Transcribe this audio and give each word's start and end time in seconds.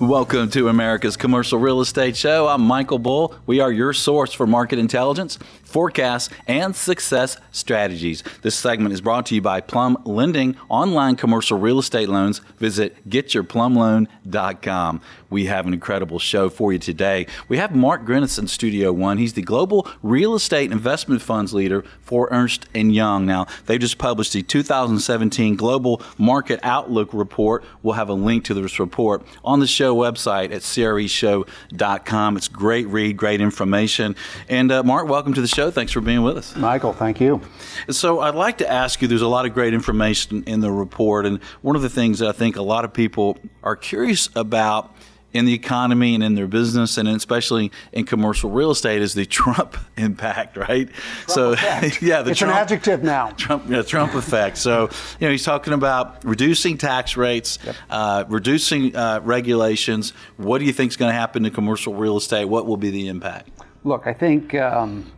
Welcome 0.00 0.48
to 0.52 0.68
America's 0.68 1.18
Commercial 1.18 1.58
Real 1.58 1.82
Estate 1.82 2.16
Show. 2.16 2.48
I'm 2.48 2.62
Michael 2.62 2.98
Bull. 2.98 3.34
We 3.44 3.60
are 3.60 3.70
your 3.70 3.92
source 3.92 4.32
for 4.32 4.46
market 4.46 4.78
intelligence, 4.78 5.38
forecasts, 5.70 6.28
and 6.46 6.74
success 6.74 7.36
strategies. 7.52 8.22
This 8.42 8.56
segment 8.56 8.92
is 8.92 9.00
brought 9.00 9.26
to 9.26 9.34
you 9.34 9.40
by 9.40 9.60
Plum 9.60 9.96
Lending 10.04 10.56
Online 10.68 11.16
Commercial 11.16 11.58
Real 11.58 11.78
Estate 11.78 12.08
Loans. 12.08 12.40
Visit 12.58 13.08
getyourplumloan.com. 13.08 15.00
We 15.30 15.44
have 15.46 15.66
an 15.66 15.72
incredible 15.72 16.18
show 16.18 16.48
for 16.48 16.72
you 16.72 16.78
today. 16.78 17.26
We 17.48 17.58
have 17.58 17.74
Mark 17.74 18.04
Grinis 18.04 18.38
in 18.38 18.48
Studio 18.48 18.92
One. 18.92 19.18
He's 19.18 19.34
the 19.34 19.42
Global 19.42 19.88
Real 20.02 20.34
Estate 20.34 20.72
Investment 20.72 21.22
Funds 21.22 21.54
Leader 21.54 21.84
for 22.00 22.28
Ernst 22.32 22.66
& 22.70 22.74
Young. 22.74 23.26
Now, 23.26 23.46
they 23.66 23.78
just 23.78 23.98
published 23.98 24.32
the 24.32 24.42
2017 24.42 25.54
Global 25.54 26.02
Market 26.18 26.58
Outlook 26.64 27.10
Report. 27.12 27.64
We'll 27.82 27.94
have 27.94 28.08
a 28.08 28.14
link 28.14 28.44
to 28.46 28.54
this 28.54 28.80
report 28.80 29.22
on 29.44 29.60
the 29.60 29.68
show 29.68 29.94
website 29.94 30.52
at 30.52 30.62
creshow.com. 30.62 32.36
It's 32.36 32.48
great 32.48 32.88
read, 32.88 33.16
great 33.16 33.40
information. 33.40 34.16
And 34.48 34.72
uh, 34.72 34.82
Mark, 34.82 35.08
welcome 35.08 35.34
to 35.34 35.40
the 35.40 35.46
show. 35.46 35.59
Thanks 35.68 35.90
for 35.90 36.00
being 36.00 36.22
with 36.22 36.36
us. 36.36 36.54
Michael, 36.54 36.92
thank 36.92 37.20
you. 37.20 37.40
So 37.88 38.20
I'd 38.20 38.36
like 38.36 38.58
to 38.58 38.70
ask 38.70 39.02
you, 39.02 39.08
there's 39.08 39.20
a 39.20 39.28
lot 39.28 39.46
of 39.46 39.52
great 39.52 39.74
information 39.74 40.44
in 40.44 40.60
the 40.60 40.70
report. 40.70 41.26
And 41.26 41.42
one 41.62 41.74
of 41.74 41.82
the 41.82 41.90
things 41.90 42.20
that 42.20 42.28
I 42.28 42.32
think 42.32 42.54
a 42.54 42.62
lot 42.62 42.84
of 42.84 42.92
people 42.92 43.36
are 43.64 43.74
curious 43.74 44.30
about 44.36 44.94
in 45.32 45.44
the 45.44 45.54
economy 45.54 46.14
and 46.14 46.24
in 46.24 46.34
their 46.34 46.46
business, 46.46 46.98
and 46.98 47.08
especially 47.08 47.70
in 47.92 48.04
commercial 48.04 48.50
real 48.50 48.70
estate, 48.70 49.02
is 49.02 49.14
the 49.14 49.26
Trump 49.26 49.76
impact, 49.96 50.56
right? 50.56 50.88
Trump 50.92 51.28
so, 51.28 51.52
effect. 51.52 52.02
yeah, 52.02 52.22
the 52.22 52.30
it's 52.30 52.38
Trump, 52.40 52.54
an 52.54 52.62
adjective 52.62 53.02
now. 53.02 53.30
Trump, 53.30 53.64
yeah, 53.68 53.82
Trump 53.82 54.14
effect. 54.14 54.58
So, 54.58 54.90
you 55.20 55.26
know, 55.26 55.30
he's 55.30 55.44
talking 55.44 55.72
about 55.72 56.24
reducing 56.24 56.78
tax 56.78 57.16
rates, 57.16 57.58
yep. 57.64 57.76
uh, 57.88 58.24
reducing 58.28 58.94
uh, 58.96 59.20
regulations. 59.22 60.12
What 60.36 60.58
do 60.58 60.64
you 60.64 60.72
think 60.72 60.90
is 60.90 60.96
going 60.96 61.10
to 61.10 61.18
happen 61.18 61.44
to 61.44 61.50
commercial 61.50 61.94
real 61.94 62.16
estate? 62.16 62.46
What 62.46 62.66
will 62.66 62.76
be 62.76 62.90
the 62.90 63.08
impact? 63.08 63.50
Look, 63.84 64.06
I 64.06 64.12
think 64.12 64.54
um, 64.54 65.10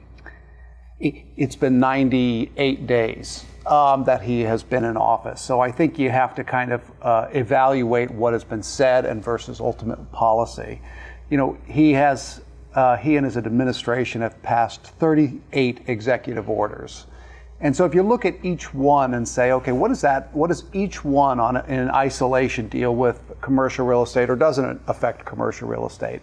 it's 1.03 1.56
been 1.56 1.81
98 1.81 2.86
days 2.86 3.45
um, 3.67 4.05
that 4.05 4.22
he 4.22 4.41
has 4.41 4.62
been 4.62 4.84
in 4.84 4.97
office. 4.97 5.41
So 5.41 5.61
I 5.61 5.70
think 5.70 5.98
you 5.98 6.11
have 6.11 6.34
to 6.36 6.45
kind 6.45 6.72
of 6.72 6.91
uh, 7.03 7.28
evaluate 7.33 8.11
what 8.11 8.33
has 8.33 8.45
been 8.45 8.62
said 8.62 9.05
and 9.05 9.23
versus 9.23 9.61
ultimate 9.61 10.12
policy. 10.12 10.80
You 11.30 11.39
know, 11.39 11.58
he 11.67 11.92
has 11.92 12.42
uh, 12.75 12.97
he 12.97 13.17
and 13.17 13.25
his 13.25 13.36
administration 13.36 14.23
have 14.23 14.41
passed 14.42 14.83
38 14.83 15.83
executive 15.86 16.48
orders. 16.48 17.06
And 17.61 17.77
so 17.77 17.84
if 17.84 17.95
you 17.95 18.03
look 18.03 18.25
at 18.25 18.34
each 18.42 18.75
one 18.75 19.14
and 19.14 19.28
say, 19.28 19.53
okay, 19.53 19.73
what 19.73 19.91
is 19.91 20.00
that? 20.00 20.34
What 20.34 20.48
does 20.48 20.64
each 20.73 21.05
one 21.05 21.39
on 21.39 21.56
in 21.69 21.91
isolation 21.91 22.69
deal 22.69 22.97
with 22.97 23.20
commercial 23.41 23.86
real 23.86 24.03
estate 24.03 24.30
or 24.30 24.36
doesn't 24.36 24.64
it 24.64 24.78
affect 24.89 25.25
commercial 25.25 25.69
real 25.69 25.86
estate? 25.86 26.23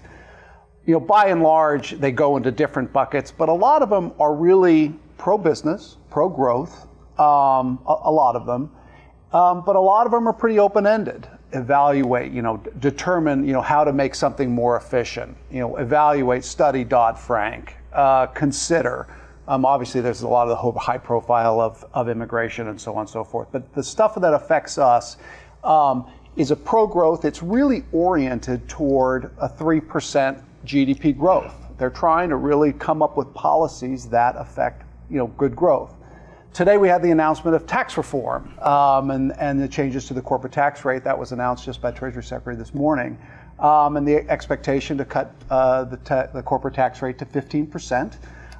You 0.85 0.93
know, 0.93 0.99
by 0.99 1.27
and 1.27 1.43
large, 1.43 1.91
they 1.99 2.11
go 2.11 2.37
into 2.37 2.51
different 2.51 2.91
buckets, 2.91 3.31
but 3.31 3.49
a 3.49 3.53
lot 3.53 3.81
of 3.81 3.89
them 3.89 4.11
are 4.19 4.33
really 4.33 4.93
pro 5.17 5.37
business, 5.37 5.97
pro 6.09 6.29
growth, 6.29 6.87
um, 7.19 7.79
a, 7.87 7.95
a, 8.05 8.11
lot 8.11 8.35
of 8.35 8.45
them. 8.45 8.71
Um, 9.33 9.63
but 9.65 9.75
a 9.75 9.79
lot 9.79 10.05
of 10.05 10.11
them 10.11 10.27
are 10.27 10.33
pretty 10.33 10.57
open-ended. 10.57 11.27
Evaluate, 11.51 12.31
you 12.31 12.41
know, 12.41 12.57
determine, 12.79 13.45
you 13.45 13.53
know, 13.53 13.61
how 13.61 13.83
to 13.83 13.91
make 13.91 14.15
something 14.15 14.49
more 14.49 14.77
efficient. 14.77 15.35
You 15.51 15.59
know, 15.59 15.75
evaluate, 15.77 16.43
study 16.43 16.83
Dodd-Frank, 16.83 17.75
uh, 17.93 18.27
consider. 18.27 19.07
Um, 19.47 19.65
obviously, 19.65 20.01
there's 20.01 20.21
a 20.21 20.27
lot 20.27 20.47
of 20.47 20.73
the 20.73 20.79
high 20.79 20.97
profile 20.97 21.59
of, 21.59 21.85
of 21.93 22.07
immigration 22.07 22.67
and 22.67 22.79
so 22.79 22.93
on 22.93 23.01
and 23.01 23.09
so 23.09 23.23
forth. 23.23 23.49
But 23.51 23.73
the 23.73 23.83
stuff 23.83 24.15
that 24.15 24.33
affects 24.33 24.77
us 24.77 25.17
um, 25.63 26.09
is 26.35 26.51
a 26.51 26.55
pro-growth. 26.55 27.25
It's 27.25 27.43
really 27.43 27.83
oriented 27.91 28.67
toward 28.69 29.31
a 29.39 29.49
three 29.49 29.81
percent 29.81 30.37
GDP 30.65 31.17
growth. 31.17 31.53
They're 31.77 31.89
trying 31.89 32.29
to 32.29 32.35
really 32.35 32.73
come 32.73 33.01
up 33.01 33.15
with 33.15 33.33
policies 33.33 34.07
that 34.09 34.35
affect, 34.37 34.83
you 35.09 35.17
know, 35.17 35.27
good 35.27 35.55
growth. 35.55 35.95
Today 36.53 36.77
we 36.77 36.89
had 36.89 37.01
the 37.03 37.11
announcement 37.11 37.55
of 37.55 37.67
tax 37.67 37.95
reform 37.95 38.57
um, 38.59 39.11
and, 39.11 39.33
and 39.39 39.61
the 39.61 39.67
changes 39.67 40.07
to 40.07 40.13
the 40.13 40.21
corporate 40.21 40.51
tax 40.51 40.83
rate. 40.83 41.03
That 41.03 41.17
was 41.17 41.31
announced 41.31 41.63
just 41.63 41.81
by 41.81 41.91
Treasury 41.91 42.23
Secretary 42.23 42.55
this 42.55 42.73
morning. 42.73 43.17
Um, 43.59 43.97
and 43.97 44.07
the 44.07 44.27
expectation 44.29 44.97
to 44.97 45.05
cut 45.05 45.33
uh, 45.49 45.83
the, 45.85 46.29
the, 46.33 46.41
corporate 46.41 46.73
tax 46.73 47.01
rate 47.01 47.17
to 47.19 47.25
15%. 47.25 48.15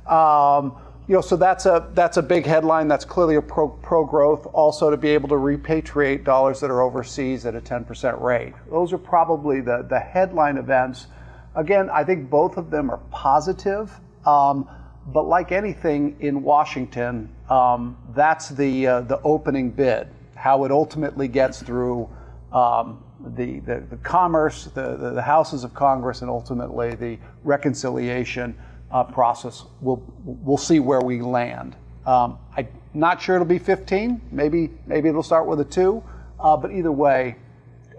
Um, 0.09 0.75
you 1.07 1.15
know, 1.15 1.21
so 1.21 1.35
that's 1.35 1.65
a 1.65 1.89
that's 1.95 2.17
a 2.17 2.21
big 2.21 2.45
headline. 2.45 2.87
That's 2.87 3.05
clearly 3.05 3.35
a 3.35 3.41
pro, 3.41 3.67
pro 3.67 4.05
growth. 4.05 4.45
Also, 4.53 4.91
to 4.91 4.97
be 4.97 5.09
able 5.09 5.27
to 5.29 5.35
repatriate 5.35 6.23
dollars 6.23 6.59
that 6.59 6.69
are 6.69 6.81
overseas 6.81 7.47
at 7.47 7.55
a 7.55 7.61
10% 7.61 8.21
rate. 8.21 8.53
Those 8.69 8.93
are 8.93 8.99
probably 8.99 9.59
the 9.59 9.85
the 9.89 9.99
headline 9.99 10.57
events. 10.57 11.07
Again, 11.55 11.89
I 11.89 12.03
think 12.03 12.29
both 12.29 12.57
of 12.57 12.69
them 12.69 12.89
are 12.89 12.99
positive. 13.11 13.91
Um, 14.25 14.67
but 15.07 15.23
like 15.23 15.51
anything 15.51 16.15
in 16.19 16.43
Washington, 16.43 17.29
um, 17.49 17.97
that's 18.13 18.49
the 18.49 18.87
uh, 18.87 19.01
the 19.01 19.19
opening 19.21 19.71
bid. 19.71 20.07
How 20.35 20.63
it 20.65 20.71
ultimately 20.71 21.27
gets 21.27 21.61
through 21.61 22.09
um, 22.53 23.03
the, 23.35 23.59
the, 23.59 23.83
the 23.89 23.97
commerce, 23.97 24.65
the, 24.65 24.95
the, 24.95 25.11
the 25.11 25.21
houses 25.21 25.63
of 25.63 25.73
Congress, 25.73 26.21
and 26.21 26.29
ultimately 26.29 26.95
the 26.95 27.17
reconciliation 27.43 28.55
uh, 28.91 29.03
process. 29.03 29.65
We'll 29.81 30.01
we'll 30.23 30.57
see 30.57 30.79
where 30.79 31.01
we 31.01 31.21
land. 31.21 31.75
Um, 32.05 32.39
I'm 32.55 32.67
not 32.93 33.21
sure 33.21 33.35
it'll 33.35 33.45
be 33.45 33.59
15. 33.59 34.21
Maybe 34.31 34.69
maybe 34.85 35.09
it'll 35.09 35.23
start 35.23 35.47
with 35.47 35.59
a 35.59 35.65
two. 35.65 36.03
Uh, 36.39 36.55
but 36.55 36.71
either 36.71 36.91
way, 36.91 37.35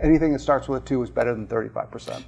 anything 0.01 0.33
that 0.33 0.41
starts 0.41 0.69
with 0.69 0.83
a 0.83 0.87
two 0.87 1.03
is 1.03 1.11
better 1.11 1.35
than 1.35 1.47
35 1.47 1.91
percent. 1.91 2.25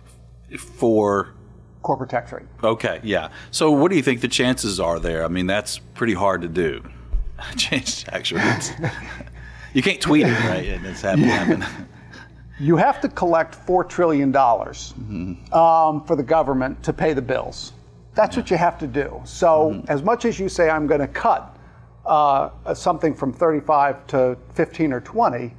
For 0.58 1.34
corporate 1.82 2.10
tax 2.10 2.32
rate. 2.32 2.46
Okay, 2.62 3.00
yeah. 3.02 3.30
So 3.50 3.70
what 3.70 3.90
do 3.90 3.96
you 3.96 4.02
think 4.02 4.20
the 4.20 4.28
chances 4.28 4.80
are 4.80 4.98
there? 4.98 5.24
I 5.24 5.28
mean, 5.28 5.46
that's 5.46 5.78
pretty 5.78 6.14
hard 6.14 6.42
to 6.42 6.48
do. 6.48 6.82
Change 7.56 8.04
tax 8.04 8.32
rates. 8.32 8.72
you 9.74 9.82
can't 9.82 10.00
tweet 10.00 10.26
it, 10.26 10.44
right? 10.44 10.64
It's 10.64 11.02
happening. 11.02 11.64
You 12.60 12.76
have 12.76 13.00
to 13.00 13.08
collect 13.08 13.66
$4 13.66 13.88
trillion 13.88 14.32
mm-hmm. 14.32 15.52
um, 15.52 16.04
for 16.04 16.14
the 16.14 16.22
government 16.22 16.80
to 16.84 16.92
pay 16.92 17.12
the 17.12 17.22
bills. 17.22 17.72
That's 18.14 18.36
yeah. 18.36 18.42
what 18.42 18.50
you 18.50 18.56
have 18.56 18.78
to 18.78 18.86
do. 18.86 19.20
So, 19.24 19.70
mm-hmm. 19.70 19.90
as 19.90 20.02
much 20.02 20.24
as 20.26 20.38
you 20.38 20.48
say, 20.48 20.70
I'm 20.70 20.86
going 20.86 21.00
to 21.00 21.08
cut 21.08 21.56
uh, 22.06 22.50
something 22.74 23.14
from 23.14 23.32
35 23.32 24.06
to 24.08 24.38
15 24.54 24.92
or 24.92 25.00
20, 25.00 25.54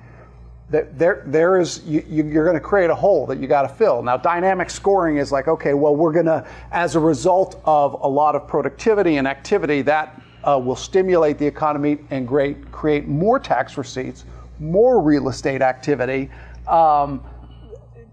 there, 0.69 1.24
there 1.25 1.59
is 1.59 1.84
you, 1.85 2.03
you're 2.09 2.46
going 2.46 2.56
to 2.56 2.59
create 2.59 2.90
a 2.90 2.96
hole 2.96 3.25
that 3.28 3.40
you 3.40 3.47
got 3.47 3.63
to 3.63 3.68
fill. 3.68 4.01
Now, 4.01 4.18
dynamic 4.18 4.69
scoring 4.69 5.18
is 5.18 5.31
like, 5.31 5.47
okay, 5.47 5.74
well, 5.74 5.96
we're 5.96 6.13
going 6.13 6.25
to, 6.25 6.47
as 6.72 6.96
a 6.96 7.00
result 7.00 7.62
of 7.66 7.94
a 8.01 8.07
lot 8.07 8.35
of 8.35 8.47
productivity 8.47 9.18
and 9.18 9.28
activity, 9.28 9.81
that 9.84 10.22
uh, 10.44 10.59
will 10.63 10.75
stimulate 10.75 11.38
the 11.38 11.46
economy 11.46 12.00
and 12.09 12.28
great, 12.28 12.72
create 12.72 13.07
more 13.07 13.40
tax 13.40 13.78
receipts, 13.78 14.25
more 14.59 15.01
real 15.01 15.29
estate 15.29 15.62
activity. 15.62 16.29
Um, 16.68 17.24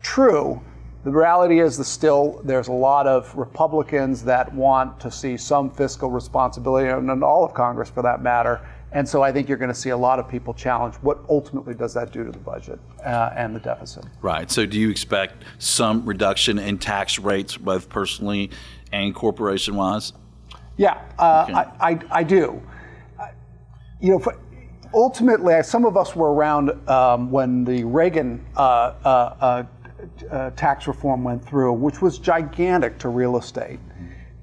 true. 0.02 0.60
The 1.02 1.10
reality 1.10 1.60
is 1.60 1.78
that 1.78 1.84
still 1.84 2.42
there's 2.44 2.68
a 2.68 2.72
lot 2.72 3.06
of 3.06 3.34
Republicans 3.34 4.22
that 4.24 4.52
want 4.52 5.00
to 5.00 5.10
see 5.10 5.38
some 5.38 5.70
fiscal 5.70 6.10
responsibility, 6.10 6.88
and 6.88 7.24
all 7.24 7.42
of 7.42 7.54
Congress 7.54 7.88
for 7.88 8.02
that 8.02 8.22
matter, 8.22 8.60
and 8.92 9.08
so 9.08 9.22
I 9.22 9.30
think 9.30 9.48
you're 9.48 9.58
going 9.58 9.72
to 9.72 9.74
see 9.78 9.90
a 9.90 9.96
lot 9.96 10.18
of 10.18 10.28
people 10.28 10.52
challenge 10.52 10.96
what 10.96 11.20
ultimately 11.28 11.74
does 11.74 11.94
that 11.94 12.12
do 12.12 12.24
to 12.24 12.32
the 12.32 12.38
budget 12.38 12.80
uh, 13.04 13.30
and 13.36 13.54
the 13.54 13.60
deficit. 13.60 14.04
Right. 14.20 14.50
So 14.50 14.66
do 14.66 14.78
you 14.78 14.90
expect 14.90 15.44
some 15.58 16.04
reduction 16.04 16.58
in 16.58 16.78
tax 16.78 17.18
rates, 17.18 17.56
both 17.56 17.88
personally 17.88 18.50
and 18.92 19.14
corporation 19.14 19.76
wise? 19.76 20.12
Yeah, 20.76 21.00
uh, 21.18 21.46
okay. 21.48 21.54
I, 21.54 21.90
I, 21.90 22.00
I, 22.10 22.22
do. 22.24 22.60
Uh, 23.18 23.26
you 24.00 24.10
know, 24.10 24.18
for, 24.18 24.36
ultimately, 24.92 25.62
some 25.62 25.84
of 25.84 25.96
us 25.96 26.16
were 26.16 26.32
around 26.32 26.70
um, 26.88 27.30
when 27.30 27.64
the 27.64 27.84
Reagan 27.84 28.44
uh, 28.56 28.94
uh, 29.04 29.64
uh, 30.30 30.50
tax 30.50 30.88
reform 30.88 31.22
went 31.22 31.44
through, 31.44 31.74
which 31.74 32.02
was 32.02 32.18
gigantic 32.18 32.98
to 32.98 33.08
real 33.08 33.36
estate. 33.36 33.78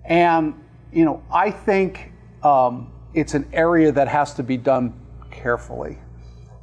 And, 0.05 0.53
you 0.93 1.03
know, 1.03 1.21
I 1.29 1.51
think. 1.51 2.13
Um, 2.43 2.91
it's 3.17 3.33
an 3.33 3.49
area 3.51 3.91
that 3.91 4.07
has 4.07 4.35
to 4.35 4.43
be 4.43 4.57
done 4.57 4.93
carefully. 5.31 5.97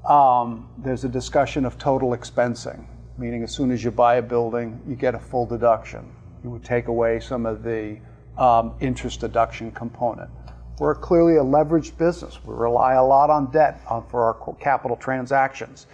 Um, 0.09 0.69
there's 0.79 1.03
a 1.03 1.09
discussion 1.09 1.65
of 1.65 1.79
total 1.79 2.11
expensing, 2.11 2.87
meaning 3.19 3.43
as 3.43 3.51
soon 3.51 3.73
as 3.73 3.83
you 3.83 3.91
buy 3.91 4.17
a 4.17 4.23
building, 4.23 4.81
you 4.87 4.95
get 4.95 5.17
a 5.17 5.19
full 5.19 5.47
deduction. 5.47 6.09
You 6.45 6.51
would 6.51 6.63
take 6.63 6.87
away 6.87 7.19
some 7.19 7.45
of 7.45 7.65
the 7.65 7.99
um, 8.39 8.75
interest 8.79 9.19
deduction 9.21 9.73
component. 9.73 10.31
We're 10.79 10.95
clearly 10.95 11.39
a 11.39 11.43
leveraged 11.43 11.99
business. 11.99 12.39
We 12.45 12.55
rely 12.55 12.95
a 12.95 13.05
lot 13.05 13.31
on 13.31 13.51
debt 13.51 13.81
uh, 13.89 14.03
for 14.03 14.23
our 14.23 14.55
capital 14.61 14.97
transactions. 14.97 15.89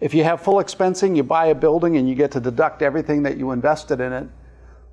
If 0.00 0.14
you 0.14 0.22
have 0.22 0.40
full 0.40 0.62
expensing, 0.62 1.16
you 1.16 1.24
buy 1.24 1.46
a 1.46 1.56
building 1.56 1.96
and 1.96 2.08
you 2.08 2.14
get 2.14 2.30
to 2.32 2.40
deduct 2.40 2.82
everything 2.82 3.24
that 3.24 3.36
you 3.36 3.50
invested 3.50 4.00
in 4.00 4.12
it, 4.12 4.28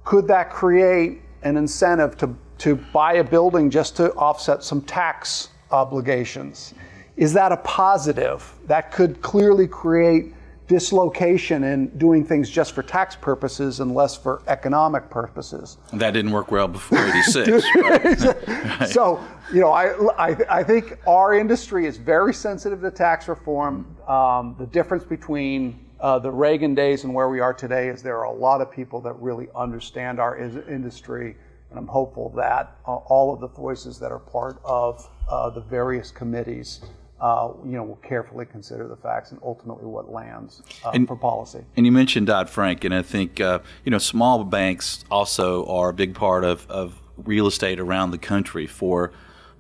could 0.04 0.28
that 0.30 0.50
create 0.50 1.22
an 1.44 1.58
incentive 1.58 2.18
to 2.18 2.36
to 2.60 2.76
buy 2.76 3.14
a 3.14 3.24
building 3.24 3.70
just 3.70 3.96
to 3.98 4.14
offset 4.14 4.64
some 4.64 4.82
tax 4.82 5.50
obligations. 5.72 6.74
Is 7.18 7.34
that 7.34 7.52
a 7.52 7.58
positive? 7.58 8.54
That 8.68 8.92
could 8.92 9.22
clearly 9.22 9.68
create 9.68 10.34
dislocation 10.68 11.64
in 11.64 11.88
doing 11.98 12.26
things 12.26 12.50
just 12.50 12.74
for 12.74 12.82
tax 12.82 13.16
purposes 13.16 13.80
and 13.80 13.94
less 13.94 14.18
for 14.18 14.42
economic 14.48 15.10
purposes. 15.10 15.78
That 15.94 16.12
didn't 16.12 16.32
work 16.32 16.52
well 16.52 16.68
before 16.68 17.00
86. 17.00 17.66
right? 17.76 18.90
So, 18.90 19.24
you 19.54 19.62
know, 19.62 19.72
I, 19.72 19.94
I, 20.18 20.38
I, 20.50 20.64
think 20.64 20.98
our 21.08 21.34
industry 21.36 21.86
is 21.86 21.98
very 21.98 22.34
sensitive 22.34 22.82
to 22.82 22.92
tax 22.92 23.28
reform. 23.28 23.96
Um, 24.08 24.56
the 24.58 24.66
difference 24.66 25.04
between 25.04 25.80
uh, 26.00 26.20
the 26.20 26.32
Reagan 26.32 26.76
days 26.76 27.04
and 27.04 27.14
where 27.14 27.30
we 27.30 27.40
are 27.40 27.54
today 27.54 27.88
is 27.88 28.02
there 28.02 28.18
are 28.18 28.26
a 28.26 28.34
lot 28.34 28.60
of 28.60 28.72
people 28.72 29.00
that 29.02 29.14
really 29.14 29.48
understand 29.56 30.20
our 30.20 30.38
is- 30.38 30.68
industry, 30.68 31.36
and 31.76 31.84
I'm 31.84 31.88
hopeful 31.88 32.30
that 32.38 32.78
uh, 32.88 32.96
all 32.96 33.34
of 33.34 33.42
the 33.42 33.50
voices 33.50 34.00
that 34.00 34.10
are 34.10 34.20
part 34.20 34.62
of 34.64 35.10
uh, 35.28 35.50
the 35.50 35.60
various 35.60 36.10
committees 36.10 36.80
uh, 37.20 37.52
you 37.66 37.72
know, 37.72 37.84
will 37.84 37.98
carefully 37.98 38.46
consider 38.46 38.88
the 38.88 38.96
facts 38.96 39.32
and 39.32 39.40
ultimately 39.44 39.86
what 39.86 40.10
lands 40.10 40.62
uh, 40.86 40.92
and, 40.94 41.08
for 41.08 41.18
policy. 41.18 41.60
And 41.76 41.86
you 41.86 41.92
mentioned 41.92 42.28
Dodd 42.28 42.50
Frank, 42.50 42.84
and 42.86 42.94
I 42.94 43.02
think 43.02 43.42
uh, 43.42 43.60
you 43.84 43.92
know 43.92 43.98
small 43.98 44.44
banks 44.46 45.04
also 45.12 45.66
are 45.66 45.90
a 45.90 45.94
big 45.94 46.16
part 46.16 46.46
of, 46.46 46.66
of 46.70 47.02
real 47.18 47.48
estate 47.48 47.80
around 47.80 48.12
the 48.12 48.18
country 48.18 48.68
for 48.68 49.12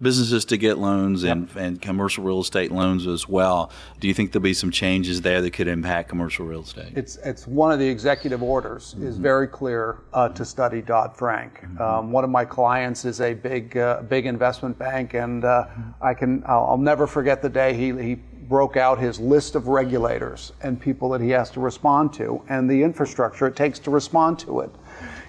businesses 0.05 0.45
to 0.45 0.55
get 0.55 0.77
loans 0.77 1.23
yep. 1.23 1.35
and, 1.35 1.49
and 1.55 1.81
commercial 1.81 2.23
real 2.23 2.39
estate 2.39 2.71
loans 2.71 3.07
as 3.07 3.27
well. 3.27 3.71
Do 3.99 4.07
you 4.07 4.13
think 4.13 4.31
there'll 4.31 4.43
be 4.43 4.53
some 4.53 4.69
changes 4.69 5.21
there 5.21 5.41
that 5.41 5.49
could 5.51 5.67
impact 5.67 6.09
commercial 6.09 6.45
real 6.45 6.61
estate? 6.61 6.93
It's 6.95 7.17
it's 7.17 7.47
one 7.47 7.71
of 7.71 7.79
the 7.79 7.87
executive 7.87 8.43
orders 8.43 8.93
mm-hmm. 8.93 9.07
is 9.07 9.17
very 9.17 9.47
clear 9.47 9.97
uh, 10.13 10.29
to 10.29 10.45
study 10.45 10.83
Dodd 10.83 11.17
Frank. 11.17 11.59
Mm-hmm. 11.59 11.81
Um, 11.81 12.11
one 12.11 12.23
of 12.23 12.29
my 12.29 12.45
clients 12.45 13.03
is 13.03 13.19
a 13.19 13.33
big 13.33 13.75
uh, 13.77 14.03
big 14.03 14.27
investment 14.27 14.77
bank, 14.77 15.15
and 15.15 15.43
uh, 15.43 15.65
mm-hmm. 15.67 16.03
I 16.05 16.13
can 16.13 16.43
I'll, 16.45 16.65
I'll, 16.65 16.77
never 16.77 17.07
forget 17.07 17.41
the 17.41 17.49
day 17.49 17.73
he 17.73 17.91
he 18.01 18.15
broke 18.47 18.77
out 18.77 18.99
his 18.99 19.19
list 19.19 19.55
of 19.55 19.67
regulators 19.67 20.53
and 20.61 20.79
people 20.79 21.09
that 21.09 21.19
he 21.19 21.31
has 21.31 21.49
to 21.49 21.59
respond 21.59 22.13
to 22.13 22.39
and 22.47 22.69
the 22.69 22.83
infrastructure 22.83 23.47
it 23.47 23.55
takes 23.55 23.79
to 23.79 23.89
respond 23.89 24.37
to 24.37 24.59
it 24.59 24.69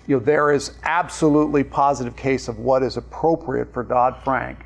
you 0.06 0.16
know, 0.16 0.24
there 0.24 0.52
is 0.52 0.72
absolutely 0.84 1.64
positive 1.64 2.16
case 2.16 2.48
of 2.48 2.58
what 2.58 2.82
is 2.82 2.96
appropriate 2.96 3.72
for 3.72 3.82
Dodd-Frank. 3.82 4.58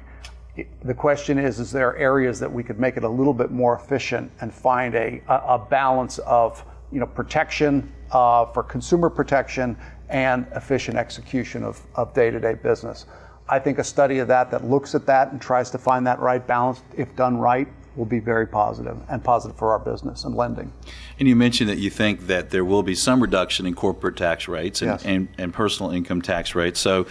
The 0.82 0.94
question 0.94 1.38
is, 1.38 1.60
is 1.60 1.70
there 1.70 1.96
areas 1.96 2.40
that 2.40 2.52
we 2.52 2.62
could 2.62 2.78
make 2.78 2.96
it 2.96 3.04
a 3.04 3.08
little 3.08 3.32
bit 3.32 3.50
more 3.50 3.76
efficient 3.76 4.30
and 4.40 4.52
find 4.52 4.94
a, 4.94 5.22
a 5.28 5.58
balance 5.58 6.18
of, 6.20 6.64
you 6.90 7.00
know, 7.00 7.06
protection 7.06 7.92
uh, 8.10 8.46
for 8.46 8.62
consumer 8.62 9.08
protection 9.08 9.76
and 10.08 10.46
efficient 10.54 10.96
execution 10.96 11.62
of, 11.62 11.80
of 11.94 12.12
day-to-day 12.14 12.54
business. 12.54 13.06
I 13.48 13.58
think 13.58 13.78
a 13.78 13.84
study 13.84 14.18
of 14.18 14.28
that 14.28 14.50
that 14.50 14.64
looks 14.64 14.94
at 14.94 15.06
that 15.06 15.32
and 15.32 15.40
tries 15.40 15.70
to 15.70 15.78
find 15.78 16.06
that 16.06 16.18
right 16.20 16.44
balance, 16.44 16.82
if 16.96 17.14
done 17.16 17.38
right, 17.38 17.68
will 17.96 18.04
be 18.04 18.20
very 18.20 18.46
positive 18.46 18.96
and 19.08 19.22
positive 19.22 19.56
for 19.56 19.72
our 19.72 19.78
business 19.78 20.24
and 20.24 20.36
lending. 20.36 20.72
And 21.18 21.28
you 21.28 21.34
mentioned 21.34 21.68
that 21.68 21.78
you 21.78 21.90
think 21.90 22.26
that 22.28 22.50
there 22.50 22.64
will 22.64 22.82
be 22.82 22.94
some 22.94 23.20
reduction 23.20 23.66
in 23.66 23.74
corporate 23.74 24.16
tax 24.16 24.46
rates 24.46 24.82
and, 24.82 24.92
yes. 24.92 25.04
and, 25.04 25.28
and, 25.38 25.52
personal 25.52 25.90
income 25.90 26.22
tax 26.22 26.54
rates. 26.54 26.78
So 26.78 27.06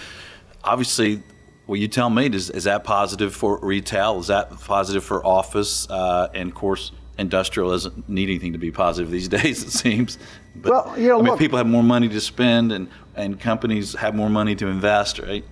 obviously, 0.63 1.21
well, 1.69 1.77
you 1.77 1.87
tell 1.87 2.09
me, 2.09 2.25
is, 2.25 2.49
is 2.49 2.63
that 2.63 2.83
positive 2.83 3.35
for 3.35 3.59
retail? 3.59 4.17
Is 4.17 4.27
that 4.27 4.49
positive 4.61 5.03
for 5.03 5.23
office? 5.23 5.87
Uh, 5.87 6.27
and 6.33 6.49
of 6.49 6.55
course, 6.55 6.91
industrial 7.19 7.69
doesn't 7.69 8.09
need 8.09 8.27
anything 8.27 8.53
to 8.53 8.57
be 8.57 8.71
positive 8.71 9.11
these 9.11 9.27
days, 9.37 9.61
it 9.61 9.69
seems. 9.69 10.17
But, 10.55 10.71
well, 10.71 10.99
you 10.99 11.09
know, 11.09 11.19
I 11.19 11.21
mean, 11.21 11.37
people 11.37 11.59
have 11.59 11.67
more 11.67 11.83
money 11.83 12.09
to 12.09 12.19
spend 12.19 12.71
and, 12.71 12.89
and 13.13 13.39
companies 13.39 13.93
have 13.93 14.15
more 14.15 14.31
money 14.31 14.55
to 14.55 14.65
invest, 14.65 15.19
right? 15.19 15.45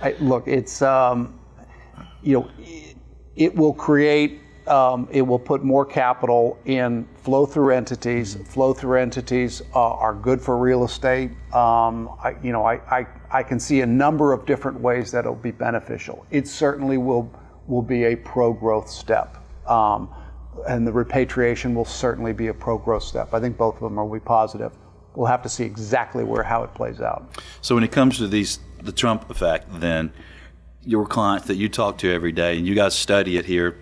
I, 0.00 0.14
look, 0.20 0.46
it's, 0.46 0.80
um, 0.80 1.40
you 2.22 2.38
know, 2.38 2.50
it 3.34 3.56
will 3.56 3.74
create 3.74 4.42
um, 4.68 5.08
it 5.10 5.22
will 5.22 5.40
put 5.40 5.62
more 5.62 5.84
capital 5.84 6.56
in 6.64 7.06
flow 7.24 7.46
through 7.46 7.70
entities. 7.70 8.34
Mm-hmm. 8.34 8.44
Flow 8.44 8.74
through 8.74 9.00
entities 9.00 9.62
uh, 9.74 9.94
are 9.94 10.14
good 10.14 10.40
for 10.40 10.58
real 10.58 10.84
estate. 10.84 11.30
Um, 11.52 12.10
I, 12.22 12.36
you 12.42 12.52
know, 12.52 12.64
I, 12.64 12.74
I, 12.94 13.06
I 13.30 13.42
can 13.42 13.58
see 13.58 13.80
a 13.80 13.86
number 13.86 14.32
of 14.32 14.44
different 14.44 14.78
ways 14.78 15.10
that 15.12 15.20
it'll 15.20 15.34
be 15.34 15.50
beneficial. 15.50 16.26
It 16.30 16.46
certainly 16.46 16.98
will 16.98 17.32
will 17.66 17.82
be 17.82 18.04
a 18.04 18.16
pro 18.16 18.52
growth 18.52 18.90
step. 18.90 19.38
Um, 19.66 20.10
and 20.68 20.86
the 20.86 20.92
repatriation 20.92 21.74
will 21.74 21.86
certainly 21.86 22.34
be 22.34 22.48
a 22.48 22.54
pro 22.54 22.76
growth 22.76 23.02
step. 23.02 23.32
I 23.32 23.40
think 23.40 23.56
both 23.56 23.76
of 23.76 23.80
them 23.80 23.96
will 23.96 24.12
be 24.12 24.20
positive. 24.20 24.72
We'll 25.14 25.26
have 25.26 25.42
to 25.42 25.48
see 25.48 25.64
exactly 25.64 26.24
where 26.24 26.42
how 26.42 26.62
it 26.62 26.74
plays 26.74 27.00
out. 27.00 27.40
So 27.62 27.74
when 27.74 27.82
it 27.82 27.90
comes 27.90 28.18
to 28.18 28.28
these 28.28 28.58
the 28.82 28.92
Trump 28.92 29.30
effect, 29.30 29.68
then 29.80 30.12
your 30.82 31.06
clients 31.06 31.46
that 31.46 31.54
you 31.54 31.70
talk 31.70 31.96
to 31.98 32.12
every 32.12 32.32
day, 32.32 32.58
and 32.58 32.66
you 32.66 32.74
guys 32.74 32.94
study 32.94 33.38
it 33.38 33.46
here 33.46 33.78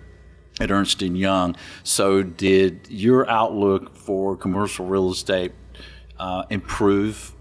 at 0.60 0.70
Ernst 0.70 1.00
& 1.02 1.02
Young. 1.02 1.56
So 1.82 2.22
did 2.22 2.86
your 2.88 3.28
outlook 3.28 3.96
for 3.96 4.36
commercial 4.36 4.86
real 4.86 5.10
estate 5.10 5.52
uh, 6.18 6.44
improve 6.50 7.32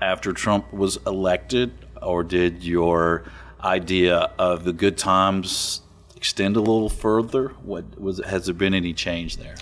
after 0.00 0.32
Trump 0.32 0.72
was 0.72 0.98
elected, 1.06 1.72
or 2.02 2.22
did 2.22 2.62
your 2.62 3.24
idea 3.62 4.30
of 4.38 4.64
the 4.64 4.72
good 4.72 4.96
times 4.96 5.82
extend 6.16 6.56
a 6.56 6.60
little 6.60 6.88
further? 6.88 7.48
What 7.62 8.00
was 8.00 8.18
has 8.24 8.46
there 8.46 8.54
been 8.54 8.74
any 8.74 8.92
change 8.92 9.36
there? 9.36 9.54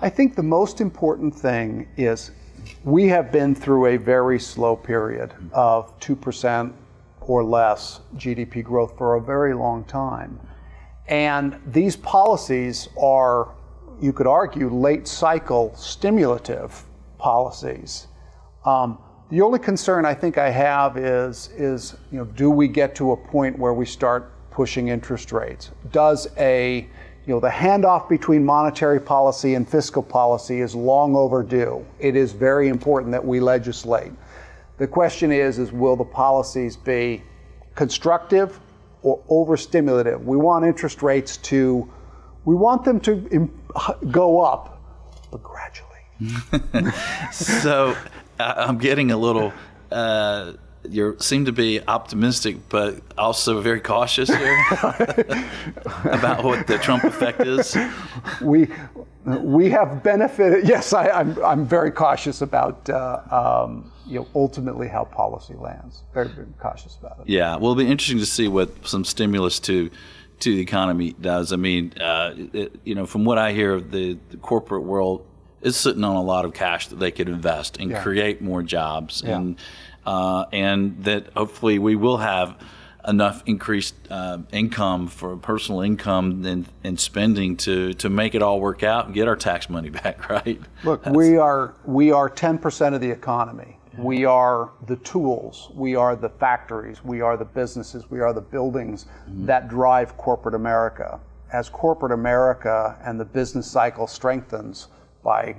I 0.00 0.08
think 0.08 0.34
the 0.34 0.42
most 0.42 0.80
important 0.80 1.34
thing 1.34 1.88
is 1.96 2.32
we 2.84 3.08
have 3.08 3.32
been 3.32 3.54
through 3.54 3.86
a 3.86 3.96
very 3.96 4.38
slow 4.38 4.76
period 4.76 5.32
of 5.52 5.98
2% 6.00 6.72
or 7.20 7.44
less 7.44 8.00
GDP 8.16 8.64
growth 8.64 8.96
for 8.98 9.14
a 9.14 9.20
very 9.20 9.54
long 9.54 9.84
time. 9.84 10.40
And 11.08 11.60
these 11.66 11.96
policies 11.96 12.88
are, 13.00 13.48
you 14.00 14.12
could 14.12 14.26
argue, 14.26 14.68
late 14.68 15.08
cycle 15.08 15.74
stimulative 15.76 16.84
policies. 17.18 18.06
Um, 18.64 18.98
the 19.30 19.40
only 19.40 19.58
concern 19.58 20.04
I 20.04 20.14
think 20.14 20.38
I 20.38 20.50
have 20.50 20.96
is, 20.96 21.48
is 21.56 21.96
you 22.10 22.18
know, 22.18 22.24
do 22.24 22.50
we 22.50 22.68
get 22.68 22.94
to 22.96 23.12
a 23.12 23.16
point 23.16 23.58
where 23.58 23.72
we 23.72 23.86
start 23.86 24.30
pushing 24.50 24.88
interest 24.88 25.32
rates? 25.32 25.70
Does 25.90 26.28
a, 26.36 26.86
you 27.26 27.34
know, 27.34 27.40
the 27.40 27.48
handoff 27.48 28.08
between 28.08 28.44
monetary 28.44 29.00
policy 29.00 29.54
and 29.54 29.68
fiscal 29.68 30.02
policy 30.02 30.60
is 30.60 30.74
long 30.74 31.16
overdue. 31.16 31.84
It 31.98 32.14
is 32.14 32.32
very 32.32 32.68
important 32.68 33.10
that 33.12 33.24
we 33.24 33.40
legislate. 33.40 34.12
The 34.76 34.86
question 34.86 35.32
is, 35.32 35.58
is 35.58 35.72
will 35.72 35.96
the 35.96 36.04
policies 36.04 36.76
be 36.76 37.22
constructive 37.74 38.60
or 39.02 39.20
overstimulative. 39.28 40.22
We 40.22 40.36
want 40.36 40.64
interest 40.64 41.02
rates 41.02 41.36
to, 41.38 41.90
we 42.44 42.54
want 42.54 42.84
them 42.84 43.00
to 43.00 43.50
go 44.10 44.40
up, 44.40 44.80
but 45.30 45.42
gradually. 45.42 46.92
so 47.32 47.96
I'm 48.38 48.78
getting 48.78 49.10
a 49.10 49.16
little. 49.16 49.52
Uh, 49.90 50.54
you 50.88 51.16
seem 51.20 51.44
to 51.44 51.52
be 51.52 51.80
optimistic, 51.86 52.56
but 52.68 53.00
also 53.16 53.60
very 53.60 53.80
cautious 53.80 54.28
here 54.28 54.58
about 56.04 56.44
what 56.44 56.66
the 56.66 56.78
Trump 56.78 57.04
effect 57.04 57.40
is. 57.40 57.76
We 58.40 58.68
we 59.24 59.70
have 59.70 60.02
benefited. 60.02 60.68
Yes, 60.68 60.92
I, 60.92 61.06
am 61.06 61.38
I'm, 61.38 61.44
I'm 61.44 61.66
very 61.66 61.90
cautious 61.90 62.42
about 62.42 62.88
uh, 62.90 63.64
um, 63.64 63.92
you 64.06 64.20
know 64.20 64.28
ultimately 64.34 64.88
how 64.88 65.04
policy 65.04 65.54
lands. 65.54 66.02
Very, 66.12 66.28
very 66.28 66.48
cautious 66.58 66.96
about 66.96 67.20
it. 67.20 67.28
Yeah, 67.28 67.52
well, 67.56 67.72
it'll 67.72 67.74
be 67.76 67.86
interesting 67.86 68.18
to 68.18 68.26
see 68.26 68.48
what 68.48 68.86
some 68.86 69.04
stimulus 69.04 69.60
to 69.60 69.90
to 70.40 70.54
the 70.54 70.60
economy 70.60 71.14
does. 71.20 71.52
I 71.52 71.56
mean, 71.56 71.92
uh, 72.00 72.34
it, 72.52 72.74
you 72.84 72.96
know, 72.96 73.06
from 73.06 73.24
what 73.24 73.38
I 73.38 73.52
hear, 73.52 73.80
the, 73.80 74.18
the 74.30 74.36
corporate 74.38 74.82
world 74.82 75.24
is 75.60 75.76
sitting 75.76 76.02
on 76.02 76.16
a 76.16 76.22
lot 76.22 76.44
of 76.44 76.52
cash 76.52 76.88
that 76.88 76.98
they 76.98 77.12
could 77.12 77.28
invest 77.28 77.76
and 77.78 77.92
yeah. 77.92 78.02
create 78.02 78.42
more 78.42 78.62
jobs 78.62 79.22
yeah. 79.24 79.36
and 79.36 79.56
uh, 80.06 80.46
and 80.52 81.04
that 81.04 81.32
hopefully 81.34 81.78
we 81.78 81.96
will 81.96 82.18
have 82.18 82.56
enough 83.06 83.42
increased 83.46 83.94
uh, 84.10 84.38
income 84.52 85.08
for 85.08 85.36
personal 85.36 85.80
income 85.80 86.44
and, 86.44 86.68
and 86.84 86.98
spending 86.98 87.56
to, 87.56 87.92
to 87.94 88.08
make 88.08 88.34
it 88.34 88.42
all 88.42 88.60
work 88.60 88.82
out 88.82 89.06
and 89.06 89.14
get 89.14 89.28
our 89.28 89.36
tax 89.36 89.68
money 89.68 89.90
back, 90.02 90.28
right? 90.28 90.60
Look, 90.84 91.04
That's, 91.04 91.16
we 91.16 91.36
are 91.36 91.74
we 91.84 92.12
are 92.12 92.30
10% 92.30 92.94
of 92.94 93.00
the 93.00 93.10
economy. 93.10 93.78
Yeah. 93.94 94.00
We 94.00 94.24
are 94.24 94.70
the 94.86 94.96
tools, 94.96 95.70
we 95.74 95.96
are 95.96 96.16
the 96.16 96.30
factories, 96.30 97.04
we 97.04 97.20
are 97.20 97.36
the 97.36 97.44
businesses, 97.44 98.10
we 98.10 98.20
are 98.20 98.32
the 98.32 98.40
buildings 98.40 99.04
mm-hmm. 99.04 99.44
that 99.46 99.68
drive 99.68 100.16
corporate 100.16 100.54
America. 100.54 101.20
As 101.52 101.68
corporate 101.68 102.12
America 102.12 102.96
and 103.04 103.20
the 103.20 103.26
business 103.26 103.70
cycle 103.70 104.06
strengthens 104.06 104.88
by 105.22 105.56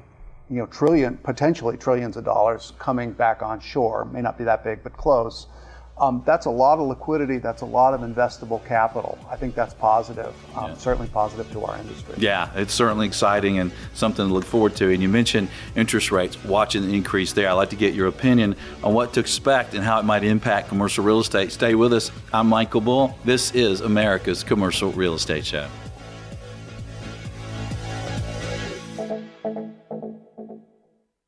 you 0.54 0.60
know, 0.60 0.68
trillion, 0.68 1.18
potentially 1.18 1.78
trillions 1.78 2.16
of 2.16 2.24
dollars 2.24 2.74
coming 2.78 3.12
back 3.12 3.42
on 3.42 3.60
shore. 3.60 4.06
May 4.06 4.22
not 4.22 4.38
be 4.38 4.44
that 4.44 4.64
big, 4.64 4.84
but 4.84 4.94
close. 4.94 5.48
Um, 5.98 6.22
that's 6.26 6.46
a 6.46 6.50
lot 6.52 6.78
of 6.80 6.88
liquidity. 6.88 7.40
That's 7.40 7.62
a 7.62 7.66
lot 7.66 7.94
of 7.96 8.02
investable 8.02 8.64
capital. 8.66 9.18
I 9.30 9.36
think 9.36 9.56
that's 9.56 9.74
positive. 9.74 10.34
Um, 10.56 10.72
yeah. 10.72 10.78
Certainly 10.78 11.08
positive 11.10 11.52
to 11.54 11.66
our 11.66 11.78
industry. 11.78 12.16
Yeah, 12.18 12.52
it's 12.56 12.74
certainly 12.74 13.08
exciting 13.08 13.60
and 13.60 13.72
something 13.94 14.28
to 14.28 14.34
look 14.34 14.46
forward 14.46 14.76
to. 14.78 14.92
And 14.92 15.02
you 15.02 15.10
mentioned 15.10 15.50
interest 15.76 16.12
rates, 16.12 16.44
watching 16.44 16.84
the 16.88 16.96
increase 16.96 17.34
there. 17.34 17.50
I'd 17.50 17.54
like 17.54 17.70
to 17.72 17.76
get 17.76 17.96
your 17.96 18.08
opinion 18.08 18.56
on 18.84 18.94
what 18.94 19.14
to 19.14 19.20
expect 19.20 19.74
and 19.74 19.84
how 19.84 20.00
it 20.00 20.04
might 20.04 20.24
impact 20.24 20.70
commercial 20.70 21.04
real 21.04 21.20
estate. 21.20 21.52
Stay 21.52 21.74
with 21.74 21.94
us. 21.94 22.12
I'm 22.32 22.48
Michael 22.48 22.82
Bull. 22.82 23.18
This 23.24 23.54
is 23.56 23.82
America's 23.82 24.44
Commercial 24.44 24.92
Real 24.92 25.16
Estate 25.16 25.46
Show. 25.46 25.68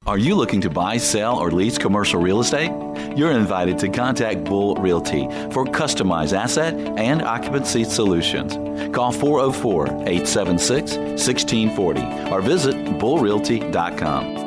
Are 0.08 0.20
you 0.20 0.36
looking 0.36 0.62
to 0.62 0.70
buy, 0.70 0.98
sell, 0.98 1.40
or 1.40 1.50
lease 1.50 1.80
commercial 1.80 2.22
real 2.22 2.40
estate? 2.40 2.70
You're 3.18 3.32
invited 3.32 3.80
to 3.80 3.90
contact 3.90 4.44
Bull 4.44 4.76
Realty 4.76 5.24
for 5.50 5.66
customized 5.66 6.32
asset 6.32 6.76
and 7.00 7.24
occupancy 7.24 7.84
solutions. 7.86 8.54
Call 8.96 9.12
404 9.12 9.88
876 9.88 10.98
1640 10.98 12.32
or 12.32 12.40
visit 12.44 12.76
bullrealty.com. 12.76 14.46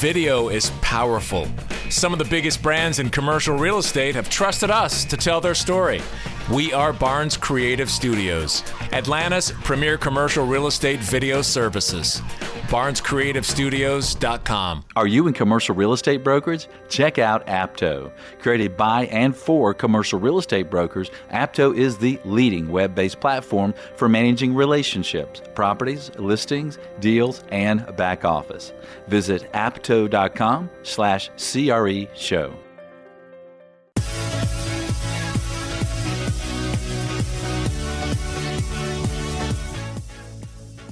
Video 0.00 0.50
is 0.50 0.70
powerful. 0.82 1.48
Some 1.88 2.12
of 2.12 2.18
the 2.18 2.26
biggest 2.26 2.62
brands 2.62 2.98
in 2.98 3.08
commercial 3.08 3.56
real 3.56 3.78
estate 3.78 4.14
have 4.16 4.28
trusted 4.28 4.70
us 4.70 5.06
to 5.06 5.16
tell 5.16 5.40
their 5.40 5.54
story. 5.54 6.02
We 6.50 6.72
are 6.72 6.94
Barnes 6.94 7.36
Creative 7.36 7.90
Studios, 7.90 8.62
Atlanta's 8.92 9.52
premier 9.52 9.98
commercial 9.98 10.46
real 10.46 10.66
estate 10.66 10.98
video 10.98 11.42
services. 11.42 12.22
BarnesCreativeStudios.com. 12.68 14.84
Are 14.96 15.06
you 15.06 15.26
in 15.26 15.34
commercial 15.34 15.74
real 15.74 15.92
estate 15.92 16.24
brokerage? 16.24 16.66
Check 16.88 17.18
out 17.18 17.46
Apto. 17.46 18.10
Created 18.40 18.78
by 18.78 19.04
and 19.06 19.34
for 19.36 19.74
commercial 19.74 20.18
real 20.18 20.38
estate 20.38 20.70
brokers, 20.70 21.10
Apto 21.30 21.76
is 21.76 21.98
the 21.98 22.18
leading 22.24 22.68
web 22.68 22.94
based 22.94 23.20
platform 23.20 23.74
for 23.96 24.08
managing 24.08 24.54
relationships, 24.54 25.42
properties, 25.54 26.10
listings, 26.16 26.78
deals, 27.00 27.44
and 27.50 27.94
back 27.96 28.24
office. 28.24 28.72
Visit 29.06 29.52
apto.com 29.52 30.70
slash 30.82 31.28
CRE 31.36 32.06
show. 32.14 32.54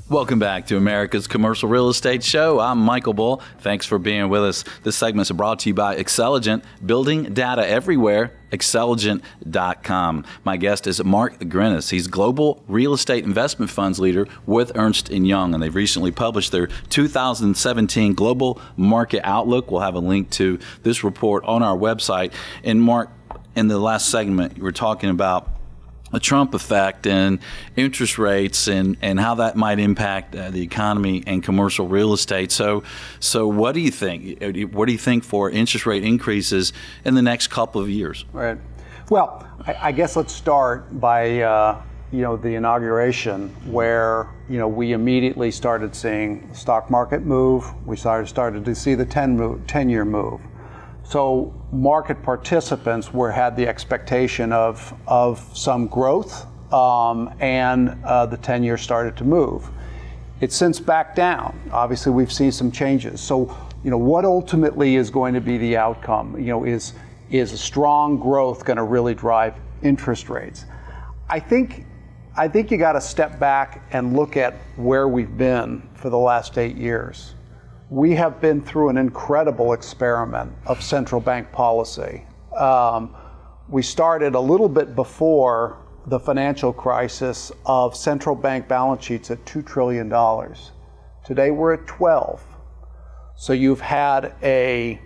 Welcome 0.09 0.39
back 0.39 0.69
to 0.69 0.77
America's 0.77 1.27
Commercial 1.27 1.69
Real 1.69 1.89
Estate 1.89 2.23
Show. 2.23 2.61
I'm 2.61 2.79
Michael 2.79 3.13
Bull. 3.13 3.43
Thanks 3.59 3.87
for 3.87 3.99
being 3.99 4.29
with 4.29 4.45
us. 4.45 4.65
This 4.85 4.95
segment 4.95 5.29
is 5.29 5.37
brought 5.37 5.59
to 5.61 5.71
you 5.71 5.75
by 5.75 5.97
Xceligent, 5.97 6.63
building 6.85 7.35
data 7.35 7.69
everywhere. 7.69 8.31
Xceligent.com. 8.53 10.25
My 10.45 10.57
guest 10.59 10.87
is 10.87 11.03
Mark 11.03 11.41
Grinis. 11.41 11.91
He's 11.91 12.07
Global 12.07 12.63
Real 12.69 12.95
Estate 12.95 13.25
Investment 13.25 13.69
Funds 13.69 13.99
Leader 13.99 14.29
with 14.47 14.71
Ernst 14.77 15.11
& 15.11 15.11
Young, 15.11 15.53
and 15.53 15.61
they've 15.61 15.75
recently 15.75 16.13
published 16.13 16.53
their 16.53 16.69
2017 16.69 18.15
Global 18.15 18.61
Market 18.77 19.23
Outlook. 19.25 19.73
We'll 19.73 19.81
have 19.81 19.97
a 19.97 19.99
link 19.99 20.31
to 20.31 20.61
this 20.85 21.03
report 21.03 21.43
on 21.43 21.65
our 21.65 21.77
website. 21.77 22.33
And 22.63 22.81
Mark, 22.81 23.11
in 23.57 23.67
the 23.67 23.81
last 23.81 24.09
segment, 24.09 24.57
you 24.57 24.63
were 24.63 24.71
talking 24.71 25.11
about 25.11 25.56
the 26.13 26.21
Trump 26.21 26.55
effect 26.55 27.07
and 27.07 27.39
interest 27.75 28.19
rates 28.19 28.69
and, 28.69 28.97
and 29.03 29.19
how 29.19 29.35
that 29.37 29.57
might 29.57 29.79
impact 29.79 30.35
uh, 30.35 30.51
the 30.51 30.63
economy 30.63 31.23
and 31.27 31.43
commercial 31.43 31.89
real 31.89 32.13
estate. 32.13 32.53
So, 32.53 32.85
so 33.21 33.49
what 33.49 33.73
do 33.73 33.81
you 33.81 33.91
think? 33.91 34.41
What 34.73 34.87
do 34.87 34.93
you 34.93 34.99
think 34.99 35.25
for 35.25 35.51
interest 35.51 35.87
rate 35.87 36.05
increases 36.05 36.73
in 37.05 37.15
the 37.15 37.23
next 37.23 37.49
couple 37.49 37.81
of 37.81 37.91
years? 37.91 38.25
Right. 38.33 38.59
Well, 39.11 39.49
I, 39.67 39.89
I 39.89 39.93
guess 39.93 40.17
let's 40.17 40.33
start 40.33 41.01
by 41.01 41.41
uh, 41.41 41.83
you 42.13 42.23
know 42.23 42.37
the 42.37 42.55
inauguration 42.55 43.49
where 43.71 44.29
you 44.49 44.59
know 44.59 44.69
we 44.69 44.93
immediately 44.93 45.51
started 45.51 45.95
seeing 45.95 46.49
the 46.49 46.55
stock 46.55 46.91
market 46.91 47.23
move. 47.23 47.65
We 47.87 47.97
started 47.97 48.29
started 48.29 48.65
to 48.65 48.75
see 48.75 48.95
the 48.95 49.05
10 49.05 49.37
move, 49.37 49.67
10 49.67 49.89
year 49.89 50.05
move. 50.05 50.41
So 51.09 51.55
market 51.71 52.21
participants 52.21 53.13
were 53.13 53.31
had 53.31 53.57
the 53.57 53.69
expectation 53.69 54.53
of 54.53 54.93
of 55.07 55.39
some 55.57 55.87
growth, 55.87 56.47
um, 56.73 57.33
and 57.39 57.97
uh, 58.05 58.27
the 58.27 58.37
10 58.37 58.65
year 58.65 58.77
started 58.77 59.17
to 59.19 59.25
move. 59.25 59.71
It's 60.41 60.57
since 60.57 60.81
back 60.81 61.15
down. 61.15 61.59
Obviously, 61.71 62.11
we've 62.11 62.33
seen 62.33 62.51
some 62.51 62.73
changes. 62.73 63.21
So 63.21 63.57
you 63.85 63.91
know 63.93 63.99
what 63.99 64.25
ultimately 64.25 64.97
is 64.97 65.09
going 65.11 65.33
to 65.35 65.41
be 65.41 65.59
the 65.59 65.77
outcome? 65.77 66.37
You 66.41 66.47
know 66.47 66.65
is 66.65 66.95
is 67.31 67.59
strong 67.61 68.19
growth 68.19 68.65
going 68.65 68.79
to 68.79 68.83
really 68.83 69.15
drive 69.15 69.55
interest 69.83 70.29
rates? 70.29 70.65
I 71.29 71.39
think 71.39 71.87
I 72.37 72.49
think 72.49 72.73
you 72.73 72.79
got 72.79 72.93
to 72.95 73.01
step 73.01 73.39
back 73.39 73.87
and 73.93 74.17
look 74.17 74.37
at 74.37 74.55
where 74.75 75.07
we've 75.07 75.39
been 75.39 75.89
for 75.95 76.11
the 76.11 76.19
last 76.19 76.59
eight 76.59 76.77
years 76.77 77.36
we 77.91 78.13
have 78.17 78.41
been 78.41 78.61
through 78.61 78.89
an 78.89 78.99
incredible 78.99 79.73
experiment 79.73 80.53
of 80.67 80.83
central 80.83 81.21
bank 81.21 81.53
policy. 81.53 82.25
Um, 82.57 83.15
we 83.69 83.83
started 83.83 84.35
a 84.35 84.41
little 84.41 84.69
bit 84.69 84.97
before 84.97 85.79
the 86.07 86.19
financial 86.19 86.73
crisis 86.73 87.53
of 87.65 87.97
central 87.97 88.35
bank 88.35 88.67
balance 88.67 89.05
sheets 89.05 89.31
at 89.31 89.45
$2 89.45 89.65
trillion. 89.65 90.09
Today 91.25 91.51
we're 91.53 91.75
at 91.75 91.87
12. 91.87 92.43
So 93.37 93.53
you've 93.53 93.81
had 93.81 94.35
a 94.43 95.01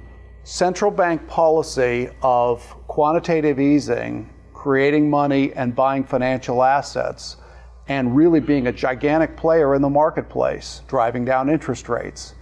central 0.45 0.91
bank 0.91 1.27
policy 1.29 2.09
of 2.23 2.63
quantitative 2.87 3.61
easing, 3.61 4.33
creating 4.55 5.11
money 5.11 5.53
and 5.53 5.75
buying 5.75 6.05
financial 6.05 6.63
assets, 6.63 7.37
and 7.89 8.17
really 8.17 8.41
being 8.41 8.69
a 8.69 8.73
gigantic 8.73 9.37
player 9.37 9.75
in 9.75 9.83
the 9.83 9.89
marketplace, 9.89 10.81
driving 10.87 11.27
down 11.27 11.51
interest 11.51 11.89
rates 11.91 12.35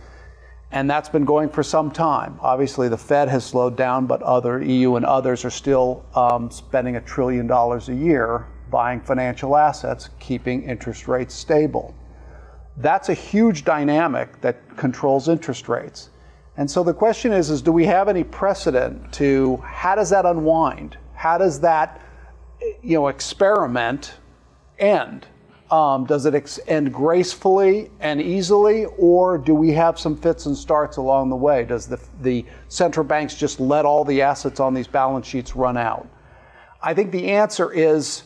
and 0.71 0.89
that's 0.89 1.09
been 1.09 1.25
going 1.25 1.49
for 1.49 1.63
some 1.63 1.91
time. 1.91 2.39
Obviously, 2.41 2.89
the 2.89 2.99
Fed 2.99 3.29
has 3.29 3.45
slowed 3.45 3.77
down, 3.77 4.07
but 4.07 4.23
other 4.23 4.63
EU 4.63 4.97
and 4.97 5.05
others 5.07 5.45
are 5.45 5.51
still 5.51 6.05
um, 6.15 6.51
spending 6.51 6.97
a 6.97 7.01
trillion 7.01 7.47
dollars 7.47 7.89
a 7.89 7.95
year 7.95 8.47
buying 8.71 9.01
financial 9.01 9.57
assets, 9.57 10.11
keeping 10.19 10.63
interest 10.65 11.09
rates 11.09 11.35
stable. 11.35 11.95
That's 12.77 13.09
a 13.09 13.15
huge 13.15 13.65
dynamic 13.65 14.41
that 14.43 14.77
controls 14.77 15.29
interest 15.29 15.69
rates. 15.69 16.11
And 16.59 16.71
so 16.71 16.83
the 16.83 16.93
question 16.93 17.33
is, 17.33 17.51
is 17.51 17.63
do 17.63 17.73
we 17.73 17.87
have 17.87 18.09
any 18.09 18.25
precedent 18.25 19.13
to 19.15 19.57
how 19.59 19.95
does 19.95 20.11
that 20.11 20.27
unwind? 20.27 20.99
How 21.15 21.39
does 21.39 21.61
that 21.61 22.01
you 22.83 22.95
know 22.95 23.09
experiment 23.09 24.15
end? 24.79 25.27
Um, 25.71 26.07
does 26.07 26.25
it 26.25 26.61
end 26.67 26.95
gracefully 26.95 27.91
and 28.01 28.23
easily, 28.23 28.87
or 28.97 29.37
do 29.37 29.55
we 29.55 29.73
have 29.73 29.99
some 29.99 30.17
fits 30.17 30.47
and 30.47 30.57
starts 30.57 30.97
along 30.97 31.29
the 31.29 31.37
way? 31.37 31.65
Does 31.65 31.87
the, 31.87 32.01
the 32.23 32.47
central 32.69 33.05
banks 33.05 33.35
just 33.35 33.61
let 33.61 33.85
all 33.85 34.03
the 34.03 34.23
assets 34.23 34.61
on 34.61 34.73
these 34.73 34.87
balance 34.87 35.27
sheets 35.27 35.55
run 35.55 35.77
out? 35.77 36.09
I 36.83 36.95
think 36.95 37.13
the 37.13 37.29
answer 37.29 37.71
is 37.71 38.23